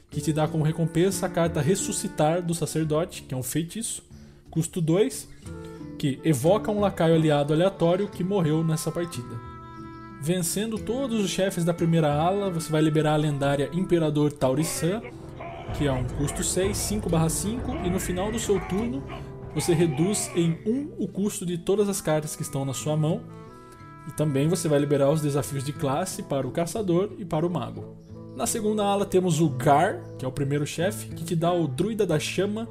que 0.09 0.21
te 0.21 0.33
dá 0.33 0.47
como 0.47 0.63
recompensa 0.63 1.27
a 1.27 1.29
carta 1.29 1.61
Ressuscitar 1.61 2.41
do 2.41 2.55
Sacerdote, 2.55 3.23
que 3.23 3.35
é 3.35 3.37
um 3.37 3.43
feitiço, 3.43 4.05
custo 4.49 4.81
2, 4.81 5.29
que 5.99 6.21
evoca 6.25 6.71
um 6.71 6.81
lacaio 6.81 7.15
aliado 7.15 7.53
aleatório 7.53 8.09
que 8.09 8.25
morreu 8.25 8.65
nessa 8.65 8.91
partida. 8.91 9.53
Vencendo 10.21 10.79
todos 10.79 11.21
os 11.21 11.31
chefes 11.31 11.65
da 11.65 11.75
primeira 11.75 12.13
ala, 12.13 12.51
você 12.51 12.71
vai 12.71 12.81
liberar 12.81 13.15
a 13.15 13.17
lendária 13.17 13.71
Imperador 13.73 14.33
Taurisan, 14.33 15.03
que 15.77 15.87
é 15.87 15.93
um 15.93 16.05
custo 16.05 16.45
6, 16.45 16.77
5/5, 16.77 17.85
e 17.85 17.91
no 17.91 17.99
final 17.99 18.31
do 18.31 18.39
seu 18.39 18.61
turno 18.69 19.03
você 19.55 19.75
reduz 19.75 20.31
em 20.35 20.59
1 20.65 20.93
o 20.99 21.09
custo 21.09 21.45
de 21.45 21.59
todas 21.59 21.89
as 21.89 22.01
cartas 22.01 22.37
que 22.37 22.43
estão 22.43 22.65
na 22.65 22.73
sua 22.73 22.97
mão. 22.97 23.23
E 24.09 24.13
também 24.13 24.49
você 24.49 24.69
vai 24.69 24.79
liberar 24.79 25.11
os 25.11 25.21
desafios 25.21 25.65
de 25.65 25.73
classe 25.73 26.23
para 26.23 26.47
o 26.47 26.51
caçador 26.51 27.11
e 27.19 27.25
para 27.25 27.47
o 27.47 27.51
mago. 27.51 27.97
Na 28.37 28.47
segunda 28.47 28.85
ala 28.85 29.05
temos 29.05 29.41
o 29.41 29.49
Gar, 29.51 30.01
que 30.19 30.25
é 30.25 30.29
o 30.29 30.33
primeiro 30.33 30.67
chefe, 30.67 31.09
que 31.09 31.25
te 31.25 31.37
dá 31.37 31.53
o 31.53 31.69
Druida 31.69 32.07
da 32.07 32.19
Chama 32.19 32.69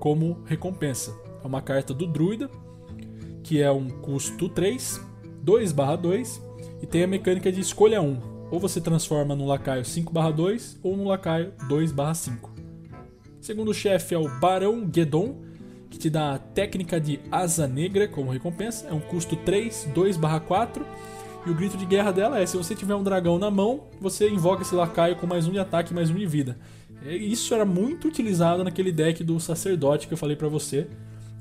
como 0.00 0.38
recompensa. 0.46 1.14
É 1.42 1.46
uma 1.46 1.60
carta 1.60 1.92
do 1.92 2.06
Druida, 2.06 2.50
que 3.42 3.60
é 3.60 3.70
um 3.70 3.88
custo 3.88 4.48
3, 4.48 5.00
2/2, 5.44 6.40
e 6.80 6.86
tem 6.86 7.04
a 7.04 7.06
mecânica 7.06 7.50
de 7.50 7.60
escolha 7.60 8.00
1. 8.00 8.18
Ou 8.50 8.60
você 8.60 8.80
transforma 8.80 9.34
no 9.34 9.46
lacaio 9.46 9.84
5/2 9.84 10.78
ou 10.82 10.96
no 10.96 11.04
lacaio 11.04 11.52
2/5. 11.68 12.50
Segundo 13.40 13.74
chefe 13.74 14.14
é 14.14 14.18
o 14.18 14.28
Barão 14.38 14.88
Gedon, 14.94 15.42
que 15.90 15.98
te 15.98 16.08
dá 16.08 16.34
a 16.34 16.38
técnica 16.38 17.00
de 17.00 17.18
Asa 17.30 17.66
Negra 17.66 18.06
como 18.06 18.30
recompensa. 18.30 18.86
É 18.88 18.92
um 18.92 19.00
custo 19.00 19.36
3, 19.36 19.88
2/4 19.94 20.84
e 21.44 21.50
o 21.50 21.54
grito 21.54 21.76
de 21.76 21.84
guerra 21.84 22.12
dela 22.12 22.38
é: 22.38 22.46
se 22.46 22.56
você 22.56 22.74
tiver 22.74 22.94
um 22.94 23.02
dragão 23.02 23.38
na 23.38 23.50
mão, 23.50 23.88
você 24.00 24.28
invoca 24.30 24.62
esse 24.62 24.74
lacaio 24.74 25.16
com 25.16 25.26
mais 25.26 25.46
um 25.48 25.52
de 25.52 25.58
ataque 25.58 25.92
e 25.92 25.94
mais 25.94 26.08
um 26.08 26.14
de 26.14 26.26
vida. 26.26 26.56
Isso 27.04 27.52
era 27.52 27.64
muito 27.64 28.06
utilizado 28.06 28.62
naquele 28.62 28.92
deck 28.92 29.24
do 29.24 29.40
sacerdote 29.40 30.06
que 30.06 30.14
eu 30.14 30.18
falei 30.18 30.36
para 30.36 30.48
você. 30.48 30.86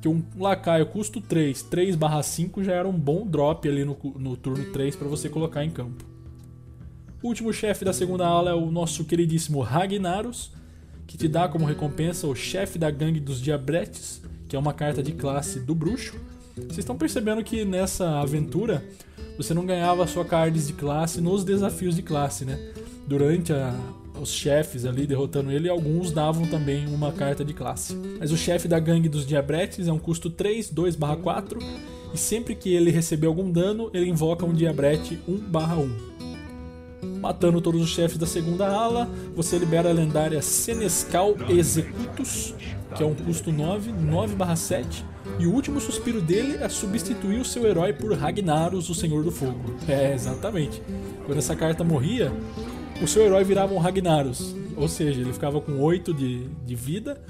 Que 0.02 0.08
um 0.08 0.24
lacaio 0.38 0.88
custo 0.88 1.22
3, 1.22 1.64
3/5 1.64 2.64
já 2.64 2.74
era 2.74 2.88
um 2.88 2.98
bom 2.98 3.26
drop 3.26 3.70
ali 3.70 3.86
no, 3.86 3.96
no 4.18 4.36
turno 4.36 4.66
3 4.72 4.96
para 4.96 5.08
você 5.08 5.30
colocar 5.30 5.64
em 5.64 5.70
campo. 5.70 6.04
O 7.22 7.28
último 7.28 7.54
chefe 7.54 7.86
da 7.86 7.94
segunda 7.94 8.26
ala 8.26 8.50
é 8.50 8.54
o 8.56 8.72
nosso 8.72 9.06
queridíssimo 9.06 9.62
Ragnaros, 9.62 10.52
que 11.06 11.18
te 11.18 11.28
dá 11.28 11.48
como 11.48 11.66
recompensa 11.66 12.26
o 12.26 12.34
chefe 12.34 12.80
da 12.80 12.90
gangue 12.90 13.20
dos 13.20 13.40
Diabretes, 13.40 14.24
que 14.50 14.56
é 14.56 14.60
uma 14.60 14.74
carta 14.74 15.04
de 15.04 15.12
classe 15.12 15.60
do 15.60 15.76
bruxo. 15.76 16.16
Vocês 16.56 16.80
estão 16.80 16.98
percebendo 16.98 17.44
que 17.44 17.64
nessa 17.64 18.20
aventura 18.20 18.84
você 19.38 19.54
não 19.54 19.66
ganhava 19.66 20.08
sua 20.08 20.26
cards 20.26 20.68
de 20.68 20.74
classe 20.74 21.22
nos 21.22 21.44
desafios 21.44 21.96
de 21.96 22.02
classe, 22.02 22.44
né? 22.44 22.58
Durante 23.08 23.54
a, 23.54 23.76
os 24.22 24.32
chefes 24.32 24.86
ali 24.86 25.08
derrotando 25.08 25.52
ele, 25.52 25.68
alguns 25.68 26.12
davam 26.12 26.46
também 26.46 26.86
uma 26.88 27.12
carta 27.12 27.44
de 27.44 27.54
classe. 27.54 27.96
Mas 28.20 28.32
o 28.32 28.38
chefe 28.38 28.68
da 28.68 28.80
gangue 28.80 29.10
dos 29.10 29.26
Diabretes 29.26 29.88
é 29.88 29.92
um 29.92 29.98
custo 29.98 30.30
3, 30.30 30.70
2/4, 30.70 31.60
e 32.14 32.18
sempre 32.18 32.54
que 32.54 32.74
ele 32.74 32.92
receber 32.92 33.28
algum 33.28 33.52
dano, 33.52 33.90
ele 33.94 34.10
invoca 34.10 34.46
um 34.46 34.54
Diabrete 34.54 35.20
1/1. 35.28 36.12
Matando 37.20 37.62
todos 37.62 37.82
os 37.82 37.90
chefes 37.90 38.18
da 38.18 38.28
segunda 38.28 38.68
ala, 38.68 39.10
você 39.36 39.58
libera 39.58 39.90
a 39.90 39.94
lendária 39.94 40.42
Senescal 40.42 41.36
Executus, 41.50 42.54
que 42.96 43.02
é 43.02 43.06
um 43.06 43.16
custo 43.16 43.52
9, 43.52 43.92
9/7, 43.92 45.04
e 45.40 45.48
o 45.48 45.54
último 45.54 45.80
suspiro 45.80 46.22
dele 46.22 46.58
é 46.60 46.68
substituir 46.68 47.40
o 47.40 47.46
seu 47.46 47.66
herói 47.66 47.94
por 47.94 48.14
Ragnaros, 48.14 48.90
o 48.90 48.96
Senhor 48.96 49.24
do 49.24 49.32
Fogo. 49.32 49.76
É, 49.88 50.14
exatamente. 50.14 50.82
Quando 51.26 51.38
essa 51.38 51.56
carta 51.56 51.84
morria, 51.84 52.32
o 53.02 53.08
seu 53.08 53.24
herói 53.24 53.44
virava 53.44 53.74
um 53.74 53.78
Ragnaros. 53.78 54.56
Ou 54.78 54.88
seja, 54.88 55.20
ele 55.20 55.34
ficava 55.34 55.60
com 55.60 55.80
8 55.80 56.14
de, 56.14 56.48
de 56.48 56.76
vida, 56.76 57.22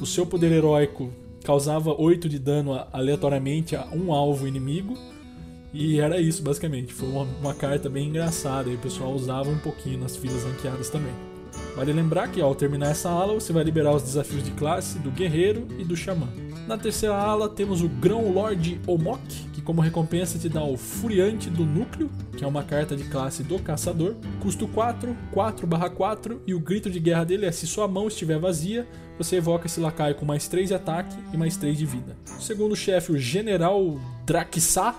o 0.00 0.06
seu 0.06 0.26
poder 0.26 0.52
heróico 0.52 1.10
causava 1.44 1.94
8 1.98 2.28
de 2.28 2.38
dano 2.38 2.72
aleatoriamente 2.92 3.74
a 3.74 3.86
um 3.92 4.12
alvo 4.12 4.46
inimigo. 4.46 4.94
E 5.72 6.00
era 6.00 6.20
isso, 6.20 6.42
basicamente. 6.42 6.92
Foi 6.92 7.08
uma, 7.08 7.22
uma 7.40 7.54
carta 7.54 7.88
bem 7.88 8.08
engraçada 8.08 8.68
e 8.68 8.74
o 8.74 8.78
pessoal 8.78 9.12
usava 9.12 9.48
um 9.48 9.58
pouquinho 9.58 9.98
nas 9.98 10.16
filas 10.16 10.44
ranqueadas 10.44 10.90
também. 10.90 11.12
Vale 11.76 11.92
lembrar 11.92 12.28
que 12.28 12.40
ao 12.40 12.54
terminar 12.54 12.90
essa 12.90 13.08
ala, 13.08 13.32
você 13.32 13.52
vai 13.52 13.62
liberar 13.62 13.94
os 13.94 14.02
desafios 14.02 14.42
de 14.42 14.50
classe 14.52 14.98
do 14.98 15.10
guerreiro 15.10 15.66
e 15.78 15.84
do 15.84 15.96
xamã. 15.96 16.28
Na 16.66 16.76
terceira 16.76 17.16
ala 17.16 17.48
temos 17.48 17.82
o 17.82 17.88
Grão 17.88 18.32
Lord 18.32 18.80
Omok, 18.86 19.49
como 19.70 19.82
recompensa 19.82 20.36
te 20.36 20.48
dá 20.48 20.64
o 20.64 20.76
Furiante 20.76 21.48
do 21.48 21.64
Núcleo, 21.64 22.10
que 22.36 22.42
é 22.42 22.46
uma 22.46 22.64
carta 22.64 22.96
de 22.96 23.04
classe 23.04 23.44
do 23.44 23.56
caçador. 23.60 24.16
Custo 24.40 24.66
4, 24.66 25.16
4/4 25.32 26.40
e 26.44 26.54
o 26.54 26.58
grito 26.58 26.90
de 26.90 26.98
guerra 26.98 27.22
dele 27.22 27.46
é 27.46 27.52
se 27.52 27.68
sua 27.68 27.86
mão 27.86 28.08
estiver 28.08 28.36
vazia, 28.36 28.84
você 29.16 29.36
evoca 29.36 29.68
esse 29.68 29.78
lacaio 29.78 30.16
com 30.16 30.24
mais 30.24 30.48
3 30.48 30.70
de 30.70 30.74
ataque 30.74 31.16
e 31.32 31.36
mais 31.36 31.56
3 31.56 31.78
de 31.78 31.86
vida. 31.86 32.16
O 32.36 32.42
segundo 32.42 32.74
chefe, 32.74 33.12
o 33.12 33.16
General 33.16 33.96
Draksa, 34.26 34.92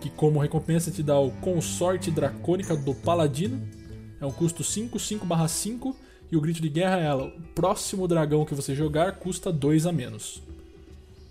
que 0.00 0.08
como 0.08 0.40
recompensa 0.40 0.90
te 0.90 1.02
dá 1.02 1.20
o 1.20 1.30
Consorte 1.30 2.10
Dracônica 2.10 2.74
do 2.74 2.94
Paladino. 2.94 3.60
É 4.22 4.24
um 4.24 4.32
custo 4.32 4.64
5, 4.64 4.98
5/5 4.98 5.94
e 6.32 6.36
o 6.38 6.40
grito 6.40 6.62
de 6.62 6.70
guerra 6.70 6.98
é 6.98 7.04
ela: 7.04 7.24
o 7.26 7.42
próximo 7.54 8.08
dragão 8.08 8.46
que 8.46 8.54
você 8.54 8.74
jogar 8.74 9.16
custa 9.16 9.52
2 9.52 9.84
a 9.84 9.92
menos. 9.92 10.42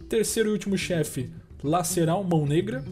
Terceiro 0.07 0.49
e 0.49 0.51
último 0.51 0.77
chefe, 0.77 1.31
Laceral 1.63 2.23
Mão 2.23 2.45
Negra, 2.45 2.83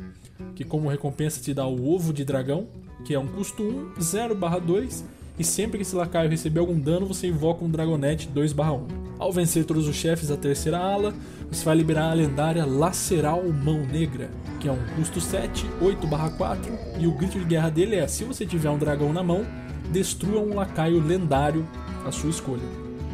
que 0.55 0.63
como 0.63 0.87
recompensa 0.87 1.41
te 1.41 1.53
dá 1.53 1.67
o 1.67 1.91
ovo 1.93 2.13
de 2.13 2.23
dragão, 2.23 2.67
que 3.03 3.13
é 3.13 3.19
um 3.19 3.27
custo 3.27 3.61
1, 3.61 3.99
0/2, 3.99 5.03
e 5.37 5.43
sempre 5.43 5.77
que 5.77 5.83
esse 5.83 5.95
lacaio 5.95 6.29
receber 6.29 6.59
algum 6.59 6.79
dano, 6.79 7.05
você 7.05 7.27
invoca 7.27 7.65
um 7.65 7.69
Dragonete 7.69 8.29
2/1. 8.29 8.87
Ao 9.17 9.31
vencer 9.31 9.65
todos 9.65 9.87
os 9.87 9.95
chefes 9.95 10.29
da 10.29 10.37
terceira 10.37 10.77
ala, 10.77 11.13
você 11.49 11.65
vai 11.65 11.75
liberar 11.75 12.11
a 12.11 12.13
lendária 12.13 12.65
Laceral 12.65 13.43
Mão 13.51 13.85
Negra, 13.85 14.29
que 14.59 14.67
é 14.67 14.71
um 14.71 14.79
custo 14.95 15.19
7, 15.19 15.65
8/4, 15.81 16.71
e 16.99 17.07
o 17.07 17.11
grito 17.11 17.39
de 17.39 17.45
guerra 17.45 17.69
dele 17.69 17.95
é: 17.95 18.07
se 18.07 18.23
você 18.23 18.45
tiver 18.45 18.69
um 18.69 18.77
dragão 18.77 19.11
na 19.11 19.23
mão, 19.23 19.45
destrua 19.91 20.39
um 20.39 20.53
lacaio 20.53 21.05
lendário 21.05 21.67
a 22.05 22.11
sua 22.11 22.29
escolha. 22.29 22.63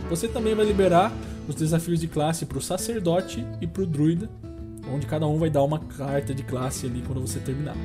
Você 0.09 0.27
também 0.27 0.53
vai 0.53 0.65
liberar 0.65 1.11
os 1.47 1.55
desafios 1.55 1.99
de 1.99 2.07
classe 2.07 2.45
para 2.45 2.57
o 2.57 2.61
sacerdote 2.61 3.45
e 3.61 3.67
para 3.67 3.83
o 3.83 3.85
druida, 3.85 4.29
onde 4.93 5.05
cada 5.05 5.27
um 5.27 5.37
vai 5.37 5.49
dar 5.49 5.63
uma 5.63 5.79
carta 5.79 6.33
de 6.33 6.43
classe 6.43 6.85
ali 6.85 7.01
quando 7.01 7.21
você 7.21 7.39
terminar. 7.39 7.75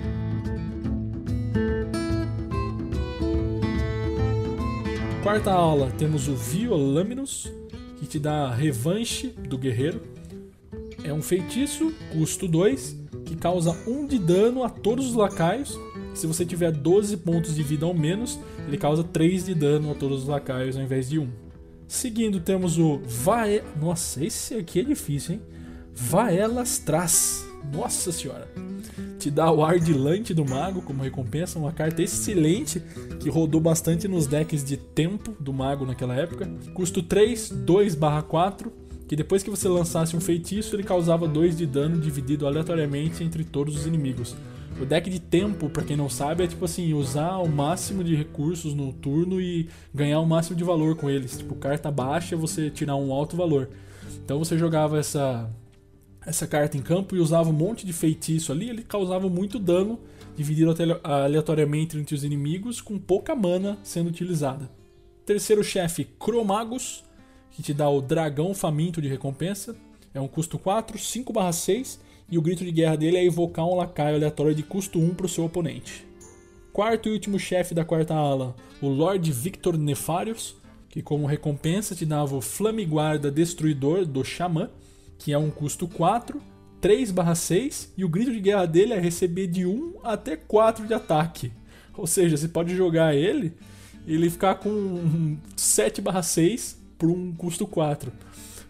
Quarta 5.22 5.52
aula 5.52 5.90
temos 5.96 6.26
o 6.26 6.34
Violaminus, 6.34 7.50
que 7.98 8.06
te 8.06 8.18
dá 8.18 8.52
revanche 8.52 9.28
do 9.28 9.56
guerreiro. 9.56 10.02
É 11.04 11.12
um 11.12 11.22
feitiço, 11.22 11.92
custo 12.12 12.48
2, 12.48 12.96
que 13.24 13.36
causa 13.36 13.70
1 13.86 14.06
de 14.08 14.18
dano 14.18 14.64
a 14.64 14.68
todos 14.68 15.06
os 15.06 15.14
lacaios. 15.14 15.78
Se 16.12 16.26
você 16.26 16.44
tiver 16.44 16.72
12 16.72 17.18
pontos 17.18 17.54
de 17.54 17.62
vida 17.62 17.86
ou 17.86 17.94
menos, 17.94 18.38
ele 18.66 18.76
causa 18.76 19.04
3 19.04 19.46
de 19.46 19.54
dano 19.54 19.92
a 19.92 19.94
todos 19.94 20.22
os 20.22 20.28
lacaios 20.28 20.76
ao 20.76 20.82
invés 20.82 21.08
de 21.08 21.18
1. 21.18 21.28
Seguindo, 21.86 22.40
temos 22.40 22.78
o 22.78 23.00
Vae... 23.04 23.62
Nossa, 23.80 24.24
esse 24.24 24.54
aqui 24.54 24.80
é 24.80 24.82
difícil, 24.82 25.34
hein? 25.34 25.42
Vaelastras. 25.94 27.44
Nossa 27.72 28.10
senhora. 28.12 28.48
Te 29.18 29.30
dá 29.30 29.50
o 29.52 29.64
Ardilante 29.64 30.34
do 30.34 30.44
Mago 30.44 30.82
como 30.82 31.02
recompensa, 31.02 31.58
uma 31.58 31.70
carta 31.70 32.02
excelente 32.02 32.82
que 33.20 33.30
rodou 33.30 33.60
bastante 33.60 34.08
nos 34.08 34.26
decks 34.26 34.64
de 34.64 34.76
tempo 34.76 35.36
do 35.38 35.52
Mago 35.52 35.86
naquela 35.86 36.14
época. 36.14 36.50
Custo 36.74 37.02
3, 37.02 37.50
2/4, 37.50 38.72
que 39.06 39.14
depois 39.14 39.42
que 39.42 39.50
você 39.50 39.68
lançasse 39.68 40.16
um 40.16 40.20
feitiço, 40.20 40.74
ele 40.74 40.82
causava 40.82 41.28
2 41.28 41.56
de 41.56 41.66
dano 41.66 42.00
dividido 42.00 42.46
aleatoriamente 42.46 43.22
entre 43.22 43.44
todos 43.44 43.76
os 43.76 43.86
inimigos. 43.86 44.34
O 44.80 44.84
deck 44.84 45.08
de 45.08 45.20
tempo, 45.20 45.68
para 45.68 45.84
quem 45.84 45.96
não 45.96 46.08
sabe, 46.08 46.42
é 46.42 46.46
tipo 46.48 46.64
assim, 46.64 46.92
usar 46.92 47.36
o 47.36 47.48
máximo 47.48 48.02
de 48.02 48.16
recursos 48.16 48.74
no 48.74 48.92
turno 48.92 49.40
e 49.40 49.68
ganhar 49.94 50.18
o 50.18 50.26
máximo 50.26 50.56
de 50.56 50.64
valor 50.64 50.96
com 50.96 51.08
eles. 51.08 51.38
Tipo, 51.38 51.54
carta 51.54 51.90
baixa, 51.90 52.36
você 52.36 52.70
tirar 52.70 52.96
um 52.96 53.12
alto 53.12 53.36
valor. 53.36 53.68
Então 54.24 54.38
você 54.38 54.58
jogava 54.58 54.98
essa 54.98 55.48
essa 56.24 56.46
carta 56.46 56.76
em 56.76 56.82
campo 56.82 57.16
e 57.16 57.18
usava 57.18 57.50
um 57.50 57.52
monte 57.52 57.84
de 57.84 57.92
feitiço 57.92 58.52
ali, 58.52 58.68
ele 58.68 58.82
causava 58.82 59.28
muito 59.28 59.58
dano 59.58 59.98
dividido 60.36 60.74
aleatoriamente 61.02 61.98
entre 61.98 62.14
os 62.14 62.24
inimigos 62.24 62.80
com 62.80 62.98
pouca 62.98 63.34
mana 63.34 63.78
sendo 63.82 64.08
utilizada. 64.08 64.70
Terceiro 65.26 65.62
chefe, 65.62 66.04
Cromagus, 66.18 67.04
que 67.50 67.62
te 67.62 67.74
dá 67.74 67.88
o 67.88 68.00
Dragão 68.00 68.54
Faminto 68.54 69.00
de 69.00 69.08
recompensa. 69.08 69.76
É 70.14 70.20
um 70.20 70.28
custo 70.28 70.58
4, 70.58 70.98
5/6 70.98 72.00
e 72.30 72.38
o 72.38 72.42
grito 72.42 72.64
de 72.64 72.72
guerra 72.72 72.96
dele 72.96 73.18
é 73.18 73.24
evocar 73.24 73.66
um 73.66 73.74
lacaio 73.74 74.16
aleatório 74.16 74.54
de 74.54 74.62
custo 74.62 74.98
1 74.98 75.14
para 75.14 75.26
o 75.26 75.28
seu 75.28 75.44
oponente. 75.44 76.06
Quarto 76.72 77.08
e 77.08 77.12
último 77.12 77.38
chefe 77.38 77.74
da 77.74 77.84
quarta 77.84 78.14
ala, 78.14 78.56
o 78.80 78.88
Lord 78.88 79.30
Victor 79.30 79.76
Nefarius, 79.76 80.56
que 80.88 81.02
como 81.02 81.26
recompensa 81.26 81.94
te 81.94 82.06
dava 82.06 82.34
o 82.34 82.40
Flamiguarda 82.40 83.30
Destruidor 83.30 84.06
do 84.06 84.24
Xamã, 84.24 84.70
que 85.22 85.32
é 85.32 85.38
um 85.38 85.50
custo 85.50 85.86
4, 85.86 86.40
3/6 86.80 87.92
e 87.96 88.04
o 88.04 88.08
grito 88.08 88.32
de 88.32 88.40
guerra 88.40 88.66
dele 88.66 88.92
é 88.92 88.98
receber 88.98 89.46
de 89.46 89.64
1 89.64 89.94
até 90.02 90.36
4 90.36 90.86
de 90.86 90.92
ataque. 90.92 91.52
Ou 91.96 92.06
seja, 92.06 92.36
você 92.36 92.48
pode 92.48 92.74
jogar 92.74 93.14
ele 93.14 93.54
e 94.06 94.14
ele 94.14 94.28
ficar 94.28 94.56
com 94.56 95.36
7/6 95.56 96.76
por 96.98 97.08
um 97.08 97.32
custo 97.32 97.66
4. 97.66 98.12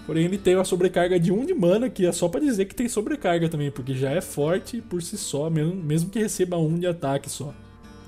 Porém, 0.05 0.25
ele 0.25 0.37
tem 0.37 0.57
uma 0.57 0.65
sobrecarga 0.65 1.19
de 1.19 1.31
1 1.31 1.47
de 1.47 1.55
mana, 1.55 1.89
que 1.89 2.05
é 2.05 2.13
só 2.13 2.29
para 2.29 2.41
dizer 2.41 2.65
que 2.65 2.75
tem 2.75 2.89
sobrecarga 2.89 3.49
também, 3.49 3.71
porque 3.71 3.95
já 3.95 4.11
é 4.11 4.21
forte 4.21 4.81
por 4.81 5.01
si 5.01 5.17
só, 5.17 5.49
mesmo 5.49 6.11
que 6.11 6.19
receba 6.19 6.59
1 6.59 6.79
de 6.79 6.87
ataque 6.89 7.31
só. 7.31 7.55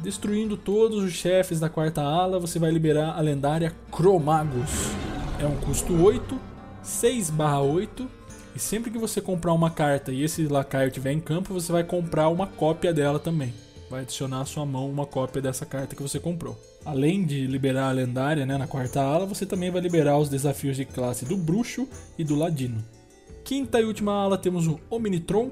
Destruindo 0.00 0.56
todos 0.56 1.02
os 1.02 1.12
chefes 1.12 1.60
da 1.60 1.68
quarta 1.68 2.02
ala, 2.02 2.40
você 2.40 2.58
vai 2.58 2.72
liberar 2.72 3.16
a 3.16 3.20
lendária 3.20 3.72
Cromagus. 3.92 4.90
É 5.38 5.46
um 5.46 5.56
custo 5.56 5.94
8, 5.94 6.38
6/8 6.82 8.08
e 8.54 8.58
sempre 8.58 8.90
que 8.90 8.98
você 8.98 9.20
comprar 9.20 9.52
uma 9.52 9.70
carta 9.70 10.12
e 10.12 10.22
esse 10.22 10.46
lacaio 10.46 10.88
estiver 10.88 11.12
em 11.12 11.20
campo, 11.20 11.52
você 11.52 11.72
vai 11.72 11.82
comprar 11.82 12.28
uma 12.28 12.46
cópia 12.46 12.92
dela 12.92 13.18
também. 13.18 13.52
Vai 13.90 14.02
adicionar 14.02 14.40
à 14.40 14.44
sua 14.44 14.64
mão 14.64 14.88
uma 14.88 15.06
cópia 15.06 15.42
dessa 15.42 15.66
carta 15.66 15.96
que 15.96 16.02
você 16.02 16.20
comprou. 16.20 16.56
Além 16.84 17.24
de 17.24 17.46
liberar 17.46 17.88
a 17.88 17.92
lendária 17.92 18.46
né, 18.46 18.56
na 18.56 18.66
quarta 18.66 19.00
ala, 19.00 19.26
você 19.26 19.44
também 19.44 19.70
vai 19.70 19.80
liberar 19.80 20.18
os 20.18 20.28
desafios 20.28 20.76
de 20.76 20.84
classe 20.84 21.24
do 21.24 21.36
bruxo 21.36 21.88
e 22.16 22.22
do 22.22 22.36
ladino. 22.36 22.82
Quinta 23.42 23.80
e 23.80 23.84
última 23.84 24.12
ala 24.12 24.38
temos 24.38 24.66
o 24.66 24.78
Omnitron, 24.88 25.50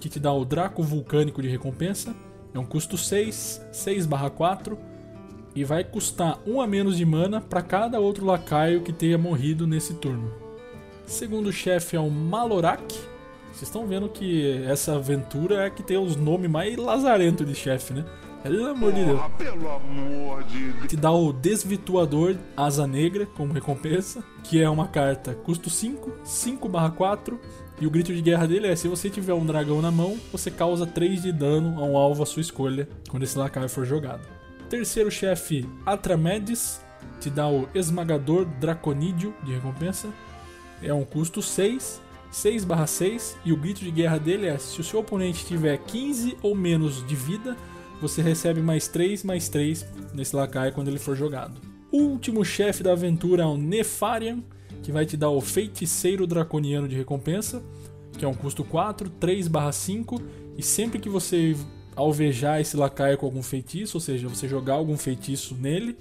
que 0.00 0.08
te 0.08 0.20
dá 0.20 0.32
o 0.32 0.44
Draco 0.44 0.82
Vulcânico 0.82 1.40
de 1.40 1.48
recompensa. 1.48 2.14
É 2.52 2.58
um 2.58 2.66
custo 2.66 2.98
6, 2.98 3.62
6/4 3.72 4.78
e 5.54 5.64
vai 5.64 5.82
custar 5.84 6.38
1 6.46 6.60
a 6.60 6.66
menos 6.66 6.96
de 6.96 7.04
mana 7.04 7.40
para 7.40 7.62
cada 7.62 7.98
outro 7.98 8.26
lacaio 8.26 8.82
que 8.82 8.92
tenha 8.92 9.16
morrido 9.16 9.66
nesse 9.66 9.94
turno. 9.94 10.45
Segundo 11.06 11.52
chefe 11.52 11.96
é 11.96 12.00
o 12.00 12.10
Malorak. 12.10 12.94
Vocês 13.52 13.62
estão 13.62 13.86
vendo 13.86 14.08
que 14.08 14.62
essa 14.64 14.96
aventura 14.96 15.64
é 15.64 15.70
que 15.70 15.82
tem 15.82 15.96
os 15.96 16.16
nomes 16.16 16.50
mais 16.50 16.76
lazarentos 16.76 17.46
de 17.46 17.54
chefe, 17.54 17.94
né? 17.94 18.04
Pelo 18.42 18.66
amor 18.66 18.92
de 18.92 19.04
Deus. 19.04 19.20
Pelo 19.38 19.70
amor 19.70 20.42
de 20.44 20.72
Deus. 20.72 20.86
Te 20.88 20.96
dá 20.96 21.10
o 21.10 21.32
Desvirtuador 21.32 22.36
Asa 22.56 22.86
Negra 22.86 23.24
como 23.24 23.52
recompensa, 23.52 24.22
que 24.44 24.60
é 24.60 24.68
uma 24.68 24.88
carta 24.88 25.34
custo 25.34 25.70
5, 25.70 26.12
5/4. 26.24 27.38
E 27.80 27.86
o 27.86 27.90
grito 27.90 28.12
de 28.12 28.20
guerra 28.20 28.46
dele 28.46 28.66
é: 28.66 28.76
se 28.76 28.88
você 28.88 29.08
tiver 29.08 29.32
um 29.32 29.46
dragão 29.46 29.80
na 29.80 29.90
mão, 29.90 30.18
você 30.30 30.50
causa 30.50 30.86
3 30.86 31.22
de 31.22 31.32
dano 31.32 31.80
a 31.80 31.84
um 31.84 31.96
alvo 31.96 32.24
à 32.24 32.26
sua 32.26 32.42
escolha 32.42 32.88
quando 33.08 33.22
esse 33.22 33.38
lacaio 33.38 33.68
for 33.68 33.86
jogado. 33.86 34.26
Terceiro 34.68 35.10
chefe, 35.10 35.66
Atramedes, 35.86 36.84
te 37.20 37.30
dá 37.30 37.48
o 37.48 37.68
Esmagador 37.74 38.44
Draconídeo 38.60 39.32
de 39.44 39.52
recompensa, 39.52 40.08
é 40.82 40.92
um 40.92 41.04
custo 41.04 41.42
6, 41.42 42.00
6/6 42.30 43.36
e 43.44 43.52
o 43.52 43.56
grito 43.56 43.80
de 43.80 43.90
guerra 43.90 44.18
dele 44.18 44.46
é: 44.46 44.58
se 44.58 44.80
o 44.80 44.84
seu 44.84 45.00
oponente 45.00 45.46
tiver 45.46 45.76
15 45.78 46.36
ou 46.42 46.54
menos 46.54 47.06
de 47.06 47.14
vida, 47.14 47.56
você 48.00 48.20
recebe 48.20 48.60
mais 48.60 48.88
3, 48.88 49.24
mais 49.24 49.48
3 49.48 49.86
nesse 50.14 50.36
lacaio 50.36 50.72
quando 50.72 50.88
ele 50.88 50.98
for 50.98 51.16
jogado. 51.16 51.60
Último 51.90 52.44
chefe 52.44 52.82
da 52.82 52.92
aventura 52.92 53.44
é 53.44 53.46
o 53.46 53.56
Nefarian, 53.56 54.42
que 54.82 54.92
vai 54.92 55.06
te 55.06 55.16
dar 55.16 55.30
o 55.30 55.40
Feiticeiro 55.40 56.26
Draconiano 56.26 56.88
de 56.88 56.96
recompensa, 56.96 57.62
que 58.18 58.24
é 58.24 58.28
um 58.28 58.34
custo 58.34 58.64
4, 58.64 59.08
3/5 59.08 60.20
e 60.58 60.62
sempre 60.62 60.98
que 60.98 61.08
você 61.08 61.56
alvejar 61.94 62.60
esse 62.60 62.76
lacaio 62.76 63.16
com 63.16 63.24
algum 63.24 63.42
feitiço, 63.42 63.96
ou 63.96 64.00
seja, 64.00 64.28
você 64.28 64.46
jogar 64.46 64.74
algum 64.74 64.98
feitiço 64.98 65.54
nele, 65.54 65.96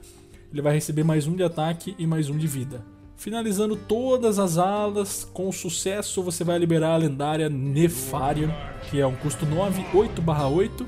ele 0.51 0.61
vai 0.61 0.73
receber 0.73 1.03
mais 1.03 1.27
um 1.27 1.35
de 1.35 1.43
ataque 1.43 1.95
e 1.97 2.05
mais 2.05 2.29
um 2.29 2.37
de 2.37 2.47
vida. 2.47 2.94
Finalizando 3.17 3.75
todas 3.75 4.37
as 4.37 4.57
alas 4.57 5.27
com 5.33 5.51
sucesso, 5.51 6.21
você 6.21 6.43
vai 6.43 6.59
liberar 6.59 6.93
a 6.93 6.97
lendária 6.97 7.49
Nefarian, 7.49 8.53
que 8.89 8.99
é 8.99 9.07
um 9.07 9.15
custo 9.15 9.45
9, 9.45 9.83
8/8, 9.93 10.85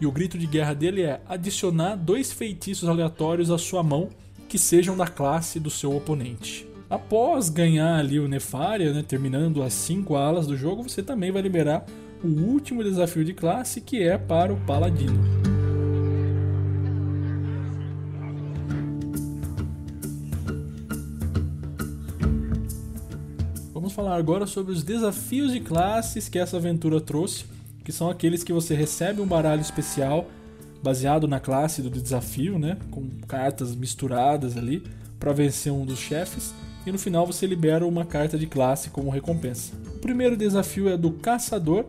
e 0.00 0.06
o 0.06 0.12
grito 0.12 0.36
de 0.36 0.46
guerra 0.46 0.74
dele 0.74 1.02
é 1.02 1.20
adicionar 1.28 1.94
dois 1.96 2.32
feitiços 2.32 2.88
aleatórios 2.88 3.50
à 3.50 3.58
sua 3.58 3.82
mão 3.82 4.08
que 4.48 4.58
sejam 4.58 4.96
da 4.96 5.06
classe 5.06 5.60
do 5.60 5.70
seu 5.70 5.94
oponente. 5.96 6.66
Após 6.88 7.48
ganhar 7.48 7.98
ali 7.98 8.18
o 8.18 8.26
Nefaria, 8.26 8.92
né, 8.92 9.04
terminando 9.06 9.62
as 9.62 9.72
5 9.72 10.16
alas 10.16 10.46
do 10.46 10.56
jogo, 10.56 10.82
você 10.82 11.02
também 11.02 11.30
vai 11.30 11.40
liberar 11.40 11.86
o 12.22 12.28
último 12.28 12.82
desafio 12.82 13.24
de 13.24 13.32
classe, 13.32 13.80
que 13.80 14.02
é 14.02 14.18
para 14.18 14.52
o 14.52 14.56
Paladino. 14.66 15.49
Falar 24.00 24.16
agora 24.16 24.46
sobre 24.46 24.72
os 24.72 24.82
desafios 24.82 25.52
de 25.52 25.60
classes 25.60 26.26
que 26.26 26.38
essa 26.38 26.56
aventura 26.56 27.02
trouxe, 27.02 27.44
que 27.84 27.92
são 27.92 28.08
aqueles 28.08 28.42
que 28.42 28.50
você 28.50 28.74
recebe 28.74 29.20
um 29.20 29.26
baralho 29.26 29.60
especial 29.60 30.26
baseado 30.82 31.28
na 31.28 31.38
classe 31.38 31.82
do 31.82 31.90
desafio, 31.90 32.58
né, 32.58 32.78
com 32.90 33.06
cartas 33.28 33.76
misturadas 33.76 34.56
ali 34.56 34.82
para 35.18 35.34
vencer 35.34 35.70
um 35.70 35.84
dos 35.84 35.98
chefes, 35.98 36.54
e 36.86 36.90
no 36.90 36.98
final 36.98 37.26
você 37.26 37.46
libera 37.46 37.86
uma 37.86 38.06
carta 38.06 38.38
de 38.38 38.46
classe 38.46 38.88
como 38.88 39.10
recompensa. 39.10 39.74
O 39.96 39.98
primeiro 39.98 40.34
desafio 40.34 40.88
é 40.88 40.96
do 40.96 41.10
caçador, 41.10 41.84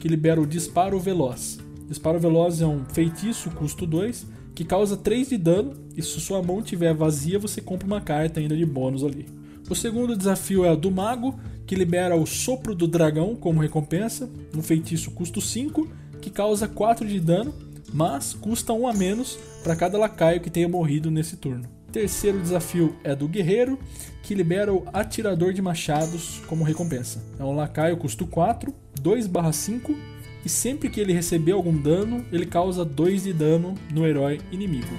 que 0.00 0.08
libera 0.08 0.40
o 0.40 0.46
disparo 0.46 0.98
veloz. 0.98 1.60
Disparo 1.88 2.18
veloz 2.18 2.60
é 2.60 2.66
um 2.66 2.84
feitiço 2.86 3.50
custo 3.50 3.86
2 3.86 4.26
que 4.52 4.64
causa 4.64 4.96
3 4.96 5.28
de 5.28 5.38
dano, 5.38 5.74
e 5.96 6.02
se 6.02 6.18
sua 6.18 6.42
mão 6.42 6.58
estiver 6.58 6.92
vazia, 6.92 7.38
você 7.38 7.60
compra 7.60 7.86
uma 7.86 8.00
carta 8.00 8.40
ainda 8.40 8.56
de 8.56 8.66
bônus 8.66 9.04
ali. 9.04 9.35
O 9.68 9.74
segundo 9.74 10.16
desafio 10.16 10.64
é 10.64 10.70
o 10.70 10.76
do 10.76 10.92
mago, 10.92 11.34
que 11.66 11.74
libera 11.74 12.14
o 12.14 12.24
sopro 12.24 12.72
do 12.72 12.86
dragão 12.86 13.34
como 13.34 13.60
recompensa, 13.60 14.30
um 14.54 14.62
feitiço 14.62 15.10
custo 15.10 15.40
5, 15.40 15.88
que 16.22 16.30
causa 16.30 16.68
4 16.68 17.06
de 17.06 17.18
dano, 17.18 17.52
mas 17.92 18.32
custa 18.32 18.72
1 18.72 18.86
a 18.86 18.92
menos 18.92 19.36
para 19.64 19.74
cada 19.74 19.98
lacaio 19.98 20.40
que 20.40 20.50
tenha 20.50 20.68
morrido 20.68 21.10
nesse 21.10 21.36
turno. 21.36 21.64
Terceiro 21.90 22.40
desafio 22.40 22.94
é 23.02 23.16
do 23.16 23.26
guerreiro, 23.26 23.76
que 24.22 24.34
libera 24.34 24.72
o 24.72 24.84
atirador 24.92 25.52
de 25.52 25.60
machados 25.62 26.40
como 26.46 26.62
recompensa. 26.62 27.24
É 27.36 27.42
um 27.42 27.56
lacaio 27.56 27.96
custo 27.96 28.24
4, 28.24 28.72
2/5 29.00 29.96
e 30.44 30.48
sempre 30.48 30.88
que 30.88 31.00
ele 31.00 31.12
receber 31.12 31.52
algum 31.52 31.76
dano, 31.76 32.24
ele 32.30 32.46
causa 32.46 32.84
2 32.84 33.24
de 33.24 33.32
dano 33.32 33.74
no 33.92 34.06
herói 34.06 34.40
inimigo. 34.52 34.94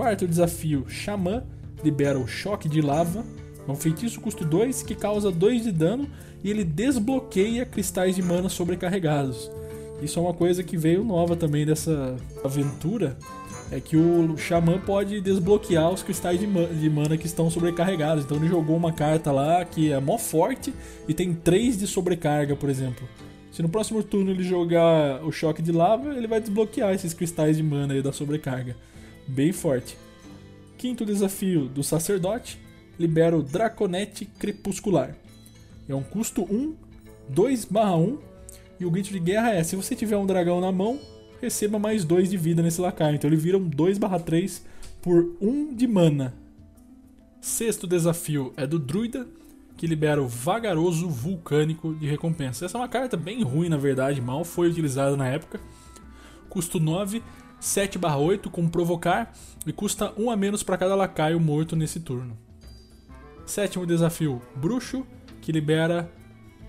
Quarto 0.00 0.26
desafio, 0.26 0.86
Xamã 0.88 1.42
libera 1.84 2.18
o 2.18 2.26
choque 2.26 2.70
de 2.70 2.80
lava. 2.80 3.22
É 3.68 3.70
um 3.70 3.76
feitiço 3.76 4.18
custo 4.18 4.46
2 4.46 4.82
que 4.82 4.94
causa 4.94 5.30
2 5.30 5.64
de 5.64 5.70
dano 5.70 6.08
e 6.42 6.48
ele 6.48 6.64
desbloqueia 6.64 7.66
cristais 7.66 8.16
de 8.16 8.22
mana 8.22 8.48
sobrecarregados. 8.48 9.50
Isso 10.00 10.18
é 10.18 10.22
uma 10.22 10.32
coisa 10.32 10.62
que 10.62 10.74
veio 10.74 11.04
nova 11.04 11.36
também 11.36 11.66
dessa 11.66 12.16
aventura, 12.42 13.14
é 13.70 13.78
que 13.78 13.94
o 13.94 14.38
Xamã 14.38 14.78
pode 14.78 15.20
desbloquear 15.20 15.90
os 15.90 16.02
cristais 16.02 16.40
de, 16.40 16.46
ma 16.46 16.62
de 16.64 16.88
mana 16.88 17.18
que 17.18 17.26
estão 17.26 17.50
sobrecarregados. 17.50 18.24
Então 18.24 18.38
ele 18.38 18.48
jogou 18.48 18.78
uma 18.78 18.92
carta 18.92 19.30
lá 19.30 19.62
que 19.66 19.92
é 19.92 20.00
mó 20.00 20.16
forte 20.16 20.72
e 21.06 21.12
tem 21.12 21.34
3 21.34 21.76
de 21.76 21.86
sobrecarga, 21.86 22.56
por 22.56 22.70
exemplo. 22.70 23.06
Se 23.52 23.60
no 23.60 23.68
próximo 23.68 24.02
turno 24.02 24.30
ele 24.30 24.44
jogar 24.44 25.22
o 25.22 25.30
choque 25.30 25.60
de 25.60 25.72
lava, 25.72 26.14
ele 26.14 26.26
vai 26.26 26.40
desbloquear 26.40 26.94
esses 26.94 27.12
cristais 27.12 27.58
de 27.58 27.62
mana 27.62 27.92
aí 27.92 28.00
da 28.00 28.14
sobrecarga. 28.14 28.74
Bem 29.30 29.52
forte. 29.52 29.96
Quinto 30.76 31.06
desafio 31.06 31.68
do 31.68 31.84
sacerdote, 31.84 32.58
libera 32.98 33.36
o 33.36 33.44
Draconete 33.44 34.24
Crepuscular. 34.24 35.14
É 35.88 35.94
um 35.94 36.02
custo 36.02 36.42
1, 36.42 36.74
2/1 37.32 38.18
e 38.80 38.84
o 38.84 38.90
grito 38.90 39.12
de 39.12 39.20
guerra 39.20 39.54
é: 39.54 39.62
se 39.62 39.76
você 39.76 39.94
tiver 39.94 40.16
um 40.16 40.26
dragão 40.26 40.60
na 40.60 40.72
mão, 40.72 40.98
receba 41.40 41.78
mais 41.78 42.04
2 42.04 42.28
de 42.28 42.36
vida 42.36 42.60
nesse 42.60 42.80
lacaio. 42.80 43.14
Então 43.14 43.30
ele 43.30 43.36
vira 43.36 43.56
um 43.56 43.68
2/3 43.68 44.62
por 45.00 45.36
1 45.40 45.76
de 45.76 45.86
mana. 45.86 46.34
Sexto 47.40 47.86
desafio 47.86 48.52
é 48.56 48.66
do 48.66 48.80
Druida, 48.80 49.28
que 49.76 49.86
libera 49.86 50.20
o 50.20 50.26
Vagaroso 50.26 51.08
Vulcânico 51.08 51.94
de 51.94 52.06
recompensa. 52.06 52.64
Essa 52.64 52.76
é 52.76 52.80
uma 52.80 52.88
carta 52.88 53.16
bem 53.16 53.44
ruim, 53.44 53.68
na 53.68 53.76
verdade, 53.76 54.20
mal 54.20 54.44
foi 54.44 54.68
utilizada 54.68 55.16
na 55.16 55.28
época. 55.28 55.60
Custo 56.48 56.80
9, 56.80 57.22
7/8 57.60 58.50
com 58.50 58.68
provocar 58.68 59.34
e 59.66 59.72
custa 59.72 60.12
1 60.16 60.30
a 60.30 60.36
menos 60.36 60.62
para 60.62 60.78
cada 60.78 60.94
lacaio 60.94 61.38
morto 61.38 61.76
nesse 61.76 62.00
turno. 62.00 62.36
Sétimo 63.44 63.86
desafio, 63.86 64.40
Bruxo, 64.56 65.06
que 65.40 65.52
libera 65.52 66.10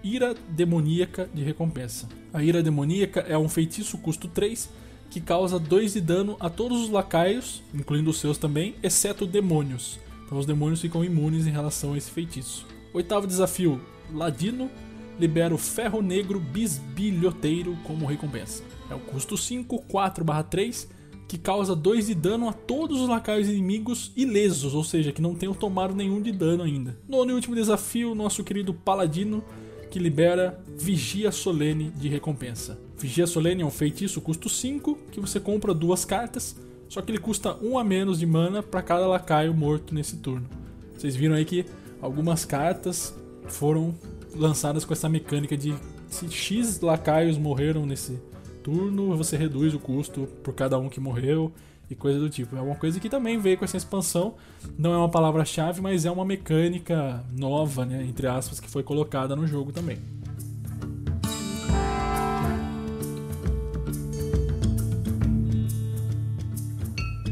Ira 0.03 0.35
Demoníaca 0.49 1.29
de 1.33 1.43
recompensa. 1.43 2.09
A 2.33 2.43
Ira 2.43 2.63
Demoníaca 2.63 3.21
é 3.21 3.37
um 3.37 3.47
feitiço 3.47 3.97
custo 3.99 4.27
3 4.27 4.69
que 5.09 5.21
causa 5.21 5.59
2 5.59 5.93
de 5.93 6.01
dano 6.01 6.37
a 6.39 6.49
todos 6.49 6.81
os 6.81 6.89
lacaios, 6.89 7.61
incluindo 7.73 8.09
os 8.09 8.19
seus 8.19 8.37
também, 8.37 8.75
exceto 8.81 9.25
demônios. 9.25 9.99
Então 10.25 10.37
os 10.37 10.45
demônios 10.45 10.79
ficam 10.79 11.03
imunes 11.03 11.45
em 11.45 11.51
relação 11.51 11.93
a 11.93 11.97
esse 11.97 12.09
feitiço. 12.09 12.65
Oitavo 12.93 13.27
desafio: 13.27 13.81
Ladino 14.13 14.71
libera 15.19 15.53
o 15.53 15.57
Ferro 15.57 16.01
Negro 16.01 16.39
Bisbilhoteiro 16.39 17.77
como 17.83 18.05
recompensa. 18.05 18.63
É 18.91 18.95
o 18.95 18.99
custo 18.99 19.37
5, 19.37 19.85
4/3, 19.87 20.85
que 21.25 21.37
causa 21.37 21.73
2 21.73 22.07
de 22.07 22.13
dano 22.13 22.49
a 22.49 22.51
todos 22.51 22.99
os 22.99 23.07
lacaios 23.07 23.47
inimigos 23.47 24.11
ilesos, 24.17 24.73
ou 24.73 24.83
seja, 24.83 25.13
que 25.13 25.21
não 25.21 25.33
tenham 25.33 25.53
tomado 25.53 25.95
nenhum 25.95 26.21
de 26.21 26.29
dano 26.29 26.61
ainda. 26.61 26.99
Nono 27.07 27.31
e 27.31 27.33
último 27.33 27.55
desafio: 27.55 28.13
nosso 28.13 28.43
querido 28.43 28.73
Paladino, 28.73 29.41
que 29.89 29.97
libera 29.97 30.61
Vigia 30.77 31.31
Solene 31.31 31.89
de 31.91 32.09
recompensa. 32.09 32.77
Vigia 32.97 33.25
Solene 33.25 33.61
é 33.61 33.65
um 33.65 33.71
feitiço 33.71 34.19
custo 34.19 34.49
5, 34.49 34.97
que 35.09 35.21
você 35.21 35.39
compra 35.39 35.73
duas 35.73 36.03
cartas, 36.03 36.57
só 36.89 37.01
que 37.01 37.11
ele 37.11 37.17
custa 37.17 37.55
1 37.61 37.79
a 37.79 37.83
menos 37.85 38.19
de 38.19 38.25
mana 38.25 38.61
para 38.61 38.81
cada 38.81 39.07
lacaio 39.07 39.53
morto 39.53 39.95
nesse 39.95 40.17
turno. 40.17 40.49
Vocês 40.97 41.15
viram 41.15 41.35
aí 41.35 41.45
que 41.45 41.65
algumas 42.01 42.43
cartas 42.43 43.15
foram 43.47 43.95
lançadas 44.35 44.83
com 44.83 44.91
essa 44.91 45.07
mecânica 45.07 45.55
de 45.55 45.73
se 46.09 46.29
X 46.29 46.81
lacaios 46.81 47.37
morreram 47.37 47.85
nesse 47.85 48.19
turno, 48.63 49.15
você 49.15 49.35
reduz 49.35 49.73
o 49.73 49.79
custo 49.79 50.27
por 50.43 50.53
cada 50.53 50.77
um 50.77 50.89
que 50.89 50.99
morreu 50.99 51.51
e 51.89 51.95
coisa 51.95 52.19
do 52.19 52.29
tipo. 52.29 52.55
É 52.55 52.61
uma 52.61 52.75
coisa 52.75 52.99
que 52.99 53.09
também 53.09 53.37
veio 53.37 53.57
com 53.57 53.65
essa 53.65 53.77
expansão. 53.77 54.35
Não 54.77 54.93
é 54.93 54.97
uma 54.97 55.09
palavra-chave, 55.09 55.81
mas 55.81 56.05
é 56.05 56.11
uma 56.11 56.23
mecânica 56.23 57.23
nova, 57.37 57.85
né, 57.85 58.03
entre 58.03 58.27
aspas, 58.27 58.59
que 58.59 58.69
foi 58.69 58.83
colocada 58.83 59.35
no 59.35 59.45
jogo 59.45 59.71
também. 59.71 59.97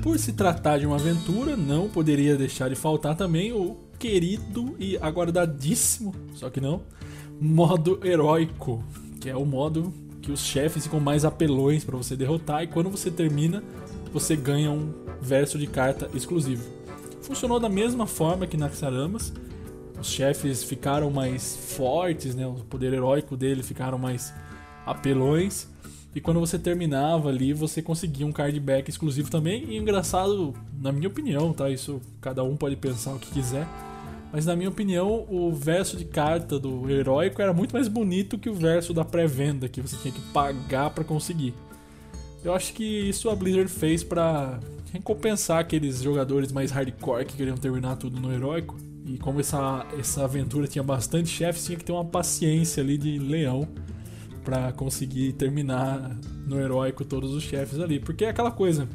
Por 0.02 0.18
se 0.18 0.34
tratar 0.34 0.80
de 0.80 0.86
uma 0.86 0.96
aventura, 0.96 1.56
não 1.56 1.88
poderia 1.88 2.36
deixar 2.36 2.70
de 2.70 2.76
faltar 2.76 3.16
também 3.16 3.54
o 3.54 3.78
querido 4.00 4.76
e 4.80 4.98
aguardadíssimo, 4.98 6.16
só 6.34 6.50
que 6.50 6.60
não, 6.60 6.82
modo 7.40 8.00
heróico, 8.04 8.84
que 9.20 9.30
é 9.30 9.36
o 9.36 9.46
modo 9.46 9.94
que 10.30 10.34
os 10.34 10.42
chefes 10.42 10.84
ficam 10.84 11.00
mais 11.00 11.26
apelões 11.26 11.84
para 11.84 11.98
você 11.98 12.16
derrotar 12.16 12.64
e 12.64 12.68
quando 12.68 12.88
você 12.88 13.10
termina, 13.10 13.64
você 14.14 14.36
ganha 14.36 14.70
um 14.70 14.94
verso 15.20 15.58
de 15.58 15.66
carta 15.66 16.08
exclusivo. 16.14 16.64
Funcionou 17.24 17.60
da 17.60 17.68
mesma 17.68 18.06
forma 18.06 18.46
que 18.46 18.56
Naxaramas. 18.56 19.34
Os 20.00 20.08
chefes 20.08 20.64
ficaram 20.64 21.10
mais 21.10 21.58
fortes, 21.76 22.36
né? 22.36 22.46
O 22.46 22.64
poder 22.64 22.94
heróico 22.94 23.36
dele 23.36 23.64
ficaram 23.64 23.98
mais 23.98 24.32
apelões. 24.86 25.68
E 26.16 26.22
quando 26.22 26.40
você 26.40 26.58
terminava 26.60 27.30
ali, 27.30 27.52
você 27.52 27.82
conseguia 27.82 28.26
um 28.26 28.32
card 28.32 28.58
back 28.60 28.90
exclusivo 28.90 29.32
também. 29.32 29.66
E 29.66 29.78
engraçado, 29.78 30.54
na 30.80 30.92
minha 30.92 31.08
opinião, 31.08 31.52
tá? 31.54 31.70
Isso 31.70 32.00
cada 32.22 32.44
um 32.44 32.56
pode 32.56 32.76
pensar 32.76 33.14
o 33.14 33.20
que 33.20 33.32
quiser 33.32 33.68
mas 34.32 34.46
na 34.46 34.56
minha 34.56 34.70
opinião, 34.70 35.26
o 35.30 35.52
verso 35.52 35.98
de 35.98 36.06
carta 36.06 36.60
do 36.60 36.90
heróico 36.90 37.42
era 37.42 37.54
muito 37.54 37.74
mais 37.74 37.88
bonito 37.88 38.38
que 38.38 38.50
o 38.50 38.54
verso 38.54 38.94
da 38.94 39.04
pré-venda, 39.04 39.68
que 39.68 39.82
você 39.82 39.96
tinha 39.98 40.14
que 40.14 40.22
pagar 40.32 40.92
para 40.92 41.04
conseguir. 41.04 41.54
Eu 42.44 42.54
acho 42.54 42.74
que 42.74 42.84
isso 42.84 43.30
a 43.30 43.36
Blizzard 43.36 43.70
fez 43.70 44.04
para 44.04 44.60
recompensar 44.94 45.60
aqueles 45.60 46.02
jogadores 46.02 46.52
mais 46.52 46.72
hardcore 46.72 47.26
que 47.26 47.36
queriam 47.36 47.58
terminar 47.58 47.98
tudo 47.98 48.20
no 48.20 48.32
heróico. 48.32 48.78
E 49.06 49.18
como 49.18 49.40
essa, 49.40 49.86
essa 49.98 50.24
aventura 50.24 50.68
tinha 50.68 50.84
bastante 50.84 51.30
chefes, 51.30 51.66
tinha 51.66 51.78
que 51.78 51.84
ter 51.84 51.92
uma 51.92 52.06
paciência 52.06 52.82
ali 52.84 52.98
de 52.98 53.18
leão 53.18 53.68
para 54.44 54.72
conseguir 54.72 55.34
terminar 55.34 56.16
no 56.46 56.60
heróico 56.60 57.04
todos 57.04 57.34
os 57.34 57.44
chefes 57.44 57.80
ali. 57.80 58.00
Porque 58.00 58.26
é 58.26 58.30
aquela 58.30 58.52
coisa, 58.52 58.88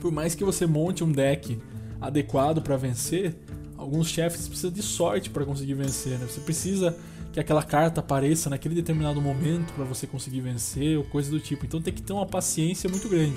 por 0.00 0.10
mais 0.10 0.34
que 0.34 0.44
você 0.44 0.66
monte 0.66 1.04
um 1.04 1.12
deck 1.12 1.58
adequado 2.00 2.60
para 2.60 2.76
vencer, 2.76 3.36
alguns 3.84 4.08
chefes 4.08 4.48
precisam 4.48 4.70
de 4.70 4.82
sorte 4.82 5.28
para 5.30 5.44
conseguir 5.44 5.74
vencer, 5.74 6.18
né? 6.18 6.26
Você 6.26 6.40
precisa 6.40 6.96
que 7.32 7.38
aquela 7.38 7.62
carta 7.62 8.00
apareça 8.00 8.48
naquele 8.48 8.74
determinado 8.74 9.20
momento 9.20 9.72
para 9.74 9.84
você 9.84 10.06
conseguir 10.06 10.40
vencer 10.40 10.96
ou 10.96 11.04
coisa 11.04 11.30
do 11.30 11.38
tipo. 11.38 11.66
Então 11.66 11.80
tem 11.82 11.92
que 11.92 12.02
ter 12.02 12.12
uma 12.12 12.26
paciência 12.26 12.88
muito 12.88 13.08
grande. 13.08 13.36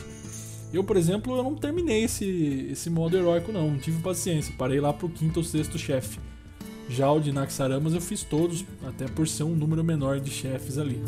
Eu, 0.72 0.84
por 0.84 0.96
exemplo, 0.96 1.36
eu 1.36 1.44
não 1.44 1.56
terminei 1.56 2.04
esse, 2.04 2.70
esse 2.72 2.90
modo 2.90 3.18
heróico 3.18 3.52
não, 3.52 3.72
não 3.72 3.78
tive 3.78 4.02
paciência. 4.02 4.54
Parei 4.58 4.80
lá 4.80 4.94
pro 4.94 5.10
quinto 5.10 5.40
ou 5.40 5.44
sexto 5.44 5.78
chefe. 5.78 6.20
Já 6.90 7.12
o 7.12 7.20
de 7.20 7.34
Naxaramas 7.34 7.94
eu 7.94 8.02
fiz 8.02 8.24
todos, 8.24 8.64
até 8.88 9.06
por 9.06 9.28
ser 9.28 9.44
um 9.44 9.56
número 9.56 9.84
menor 9.84 10.20
de 10.20 10.32
chefes 10.32 10.78
ali. 10.78 11.02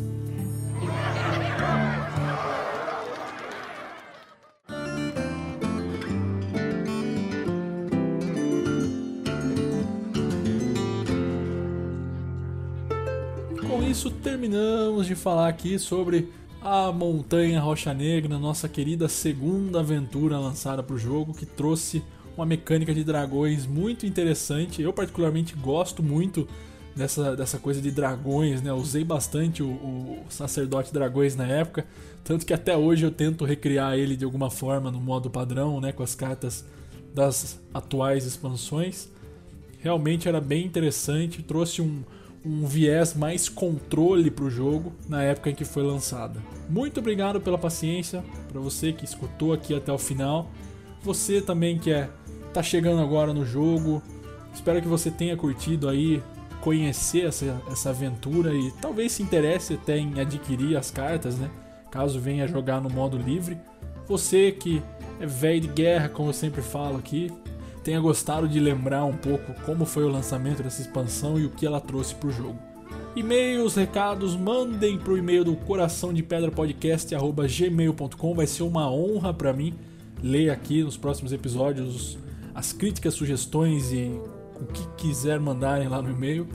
Terminamos 14.39 15.06
de 15.06 15.15
falar 15.15 15.49
aqui 15.49 15.78
sobre 15.78 16.30
a 16.62 16.93
Montanha 16.93 17.60
Rocha 17.60 17.93
Negra, 17.93 18.39
nossa 18.39 18.69
querida 18.69 19.10
segunda 19.10 19.82
aventura 19.82 20.39
lançada 20.39 20.82
para 20.82 20.95
o 20.95 20.97
jogo, 20.97 21.34
que 21.34 21.45
trouxe 21.45 22.02
uma 22.38 22.45
mecânica 22.45 22.93
de 22.93 23.04
dragões 23.04 23.65
muito 23.65 24.06
interessante. 24.06 24.82
Eu, 24.82 24.93
particularmente, 24.93 25.58
gosto 25.58 26.02
muito 26.02 26.47
dessa, 26.95 27.36
dessa 27.36 27.60
coisa 27.60 27.82
de 27.82 27.91
dragões, 27.91 28.62
né? 28.62 28.71
usei 28.71 29.04
bastante 29.04 29.62
o, 29.62 29.71
o 29.71 30.25
Sacerdote 30.30 30.93
Dragões 30.93 31.36
na 31.36 31.45
época, 31.45 31.86
tanto 32.23 32.45
que 32.45 32.54
até 32.54 32.78
hoje 32.78 33.06
eu 33.06 33.12
tento 33.12 33.43
recriar 33.43 33.97
ele 33.97 34.15
de 34.15 34.23
alguma 34.23 34.49
forma 34.49 34.89
no 34.89 35.02
modo 35.02 35.30
padrão, 35.30 35.82
né? 35.82 35.91
com 35.91 36.02
as 36.02 36.15
cartas 36.15 36.63
das 37.13 37.60
atuais 37.73 38.25
expansões. 38.25 39.10
Realmente 39.80 40.30
era 40.30 40.39
bem 40.39 40.65
interessante, 40.65 41.43
trouxe 41.43 41.82
um, 41.82 42.04
um 42.45 42.65
viés 42.65 43.13
mais 43.13 43.49
controle 43.49 44.32
para 44.32 44.45
o 44.45 44.49
jogo 44.49 44.93
na 45.08 45.23
época 45.23 45.49
em 45.49 45.56
que 45.56 45.65
foi 45.65 45.84
lançada. 45.84 46.39
Muito 46.69 46.99
obrigado 46.99 47.41
pela 47.41 47.58
paciência, 47.58 48.23
para 48.52 48.60
você 48.60 48.93
que 48.93 49.06
escutou 49.06 49.54
aqui 49.54 49.75
até 49.75 49.91
o 49.91 49.97
final. 49.97 50.49
Você 51.02 51.41
também 51.41 51.78
que 51.78 51.91
é 51.91 52.10
tá 52.54 52.63
chegando 52.63 53.02
agora 53.02 53.34
no 53.34 53.45
jogo. 53.45 54.02
Espero 54.54 54.82
que 54.82 54.88
você 54.88 55.12
tenha 55.12 55.38
curtido 55.38 55.88
aí 55.88 56.21
conhecer 56.62 57.25
essa, 57.25 57.62
essa 57.71 57.89
aventura 57.89 58.54
e 58.54 58.71
talvez 58.82 59.13
se 59.13 59.23
interesse 59.23 59.75
até 59.75 59.97
em 59.97 60.19
adquirir 60.19 60.75
as 60.75 60.91
cartas, 60.91 61.38
né? 61.38 61.49
Caso 61.89 62.19
venha 62.19 62.47
jogar 62.47 62.82
no 62.82 62.89
modo 62.89 63.17
livre. 63.17 63.58
Você 64.08 64.52
que 64.52 64.82
é 65.19 65.25
velho 65.25 65.62
de 65.62 65.67
guerra, 65.67 66.10
como 66.10 66.30
eu 66.30 66.34
sempre 66.34 66.62
falo 66.62 66.97
aqui, 66.97 67.32
tenha 67.89 67.99
gostado 67.99 68.47
de 68.47 68.60
lembrar 68.60 69.04
um 69.04 69.17
pouco 69.17 69.52
como 69.65 69.84
foi 69.84 70.04
o 70.04 70.10
lançamento 70.10 70.62
dessa 70.62 70.80
expansão 70.80 71.39
e 71.39 71.45
o 71.47 71.49
que 71.49 71.65
ela 71.65 71.82
trouxe 71.82 72.13
para 72.13 72.30
o 72.30 72.32
jogo. 72.32 72.60
E-mails, 73.15 73.73
recados, 73.73 74.36
mandem 74.36 74.95
para 74.95 75.12
o 75.12 75.17
e-mail 75.17 75.43
do 75.43 75.56
coração 75.56 76.13
de 76.13 76.21
pedra 76.21 76.52
podcast. 76.52 77.12
Vai 78.36 78.45
ser 78.45 78.62
uma 78.62 78.91
honra 78.91 79.34
para 79.34 79.52
mim 79.52 79.73
ler 80.21 80.52
aqui 80.52 80.84
nos 80.84 80.97
próximos 80.97 81.34
episódios 81.34 82.19
as 82.54 82.71
críticas, 82.71 83.15
sugestões 83.15 83.91
e 83.91 84.21
o 84.62 84.67
que 84.67 84.88
quiser 84.95 85.39
mandarem 85.39 85.88
lá 85.88 85.99
no 85.99 86.12
e-mail. 86.12 86.47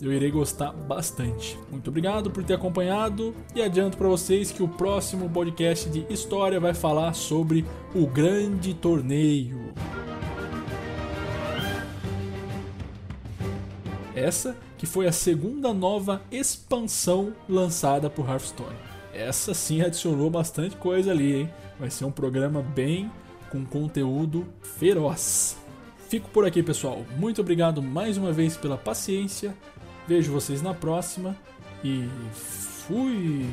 eu 0.00 0.10
irei 0.10 0.30
gostar 0.30 0.72
bastante. 0.72 1.58
Muito 1.70 1.88
obrigado 1.88 2.30
por 2.30 2.42
ter 2.42 2.54
acompanhado 2.54 3.34
e 3.54 3.60
adianto 3.60 3.98
para 3.98 4.08
vocês 4.08 4.50
que 4.50 4.62
o 4.62 4.68
próximo 4.68 5.28
podcast 5.28 5.90
de 5.90 6.06
história 6.08 6.58
vai 6.58 6.72
falar 6.72 7.12
sobre 7.12 7.66
o 7.94 8.06
grande 8.06 8.72
torneio. 8.72 9.74
Essa 14.14 14.56
que 14.76 14.86
foi 14.86 15.06
a 15.06 15.12
segunda 15.12 15.72
nova 15.72 16.22
expansão 16.30 17.34
lançada 17.48 18.08
por 18.08 18.28
Hearthstone. 18.28 18.76
Essa 19.12 19.54
sim 19.54 19.82
adicionou 19.82 20.30
bastante 20.30 20.76
coisa 20.76 21.10
ali, 21.10 21.34
hein? 21.34 21.50
Vai 21.78 21.90
ser 21.90 22.04
um 22.04 22.12
programa 22.12 22.62
bem 22.62 23.10
com 23.50 23.64
conteúdo 23.64 24.46
feroz. 24.62 25.56
Fico 26.08 26.28
por 26.30 26.44
aqui, 26.44 26.62
pessoal. 26.62 27.04
Muito 27.16 27.40
obrigado 27.40 27.82
mais 27.82 28.16
uma 28.16 28.32
vez 28.32 28.56
pela 28.56 28.76
paciência. 28.76 29.54
Vejo 30.08 30.32
vocês 30.32 30.62
na 30.62 30.74
próxima 30.74 31.36
e 31.84 32.08
fui! 32.32 33.46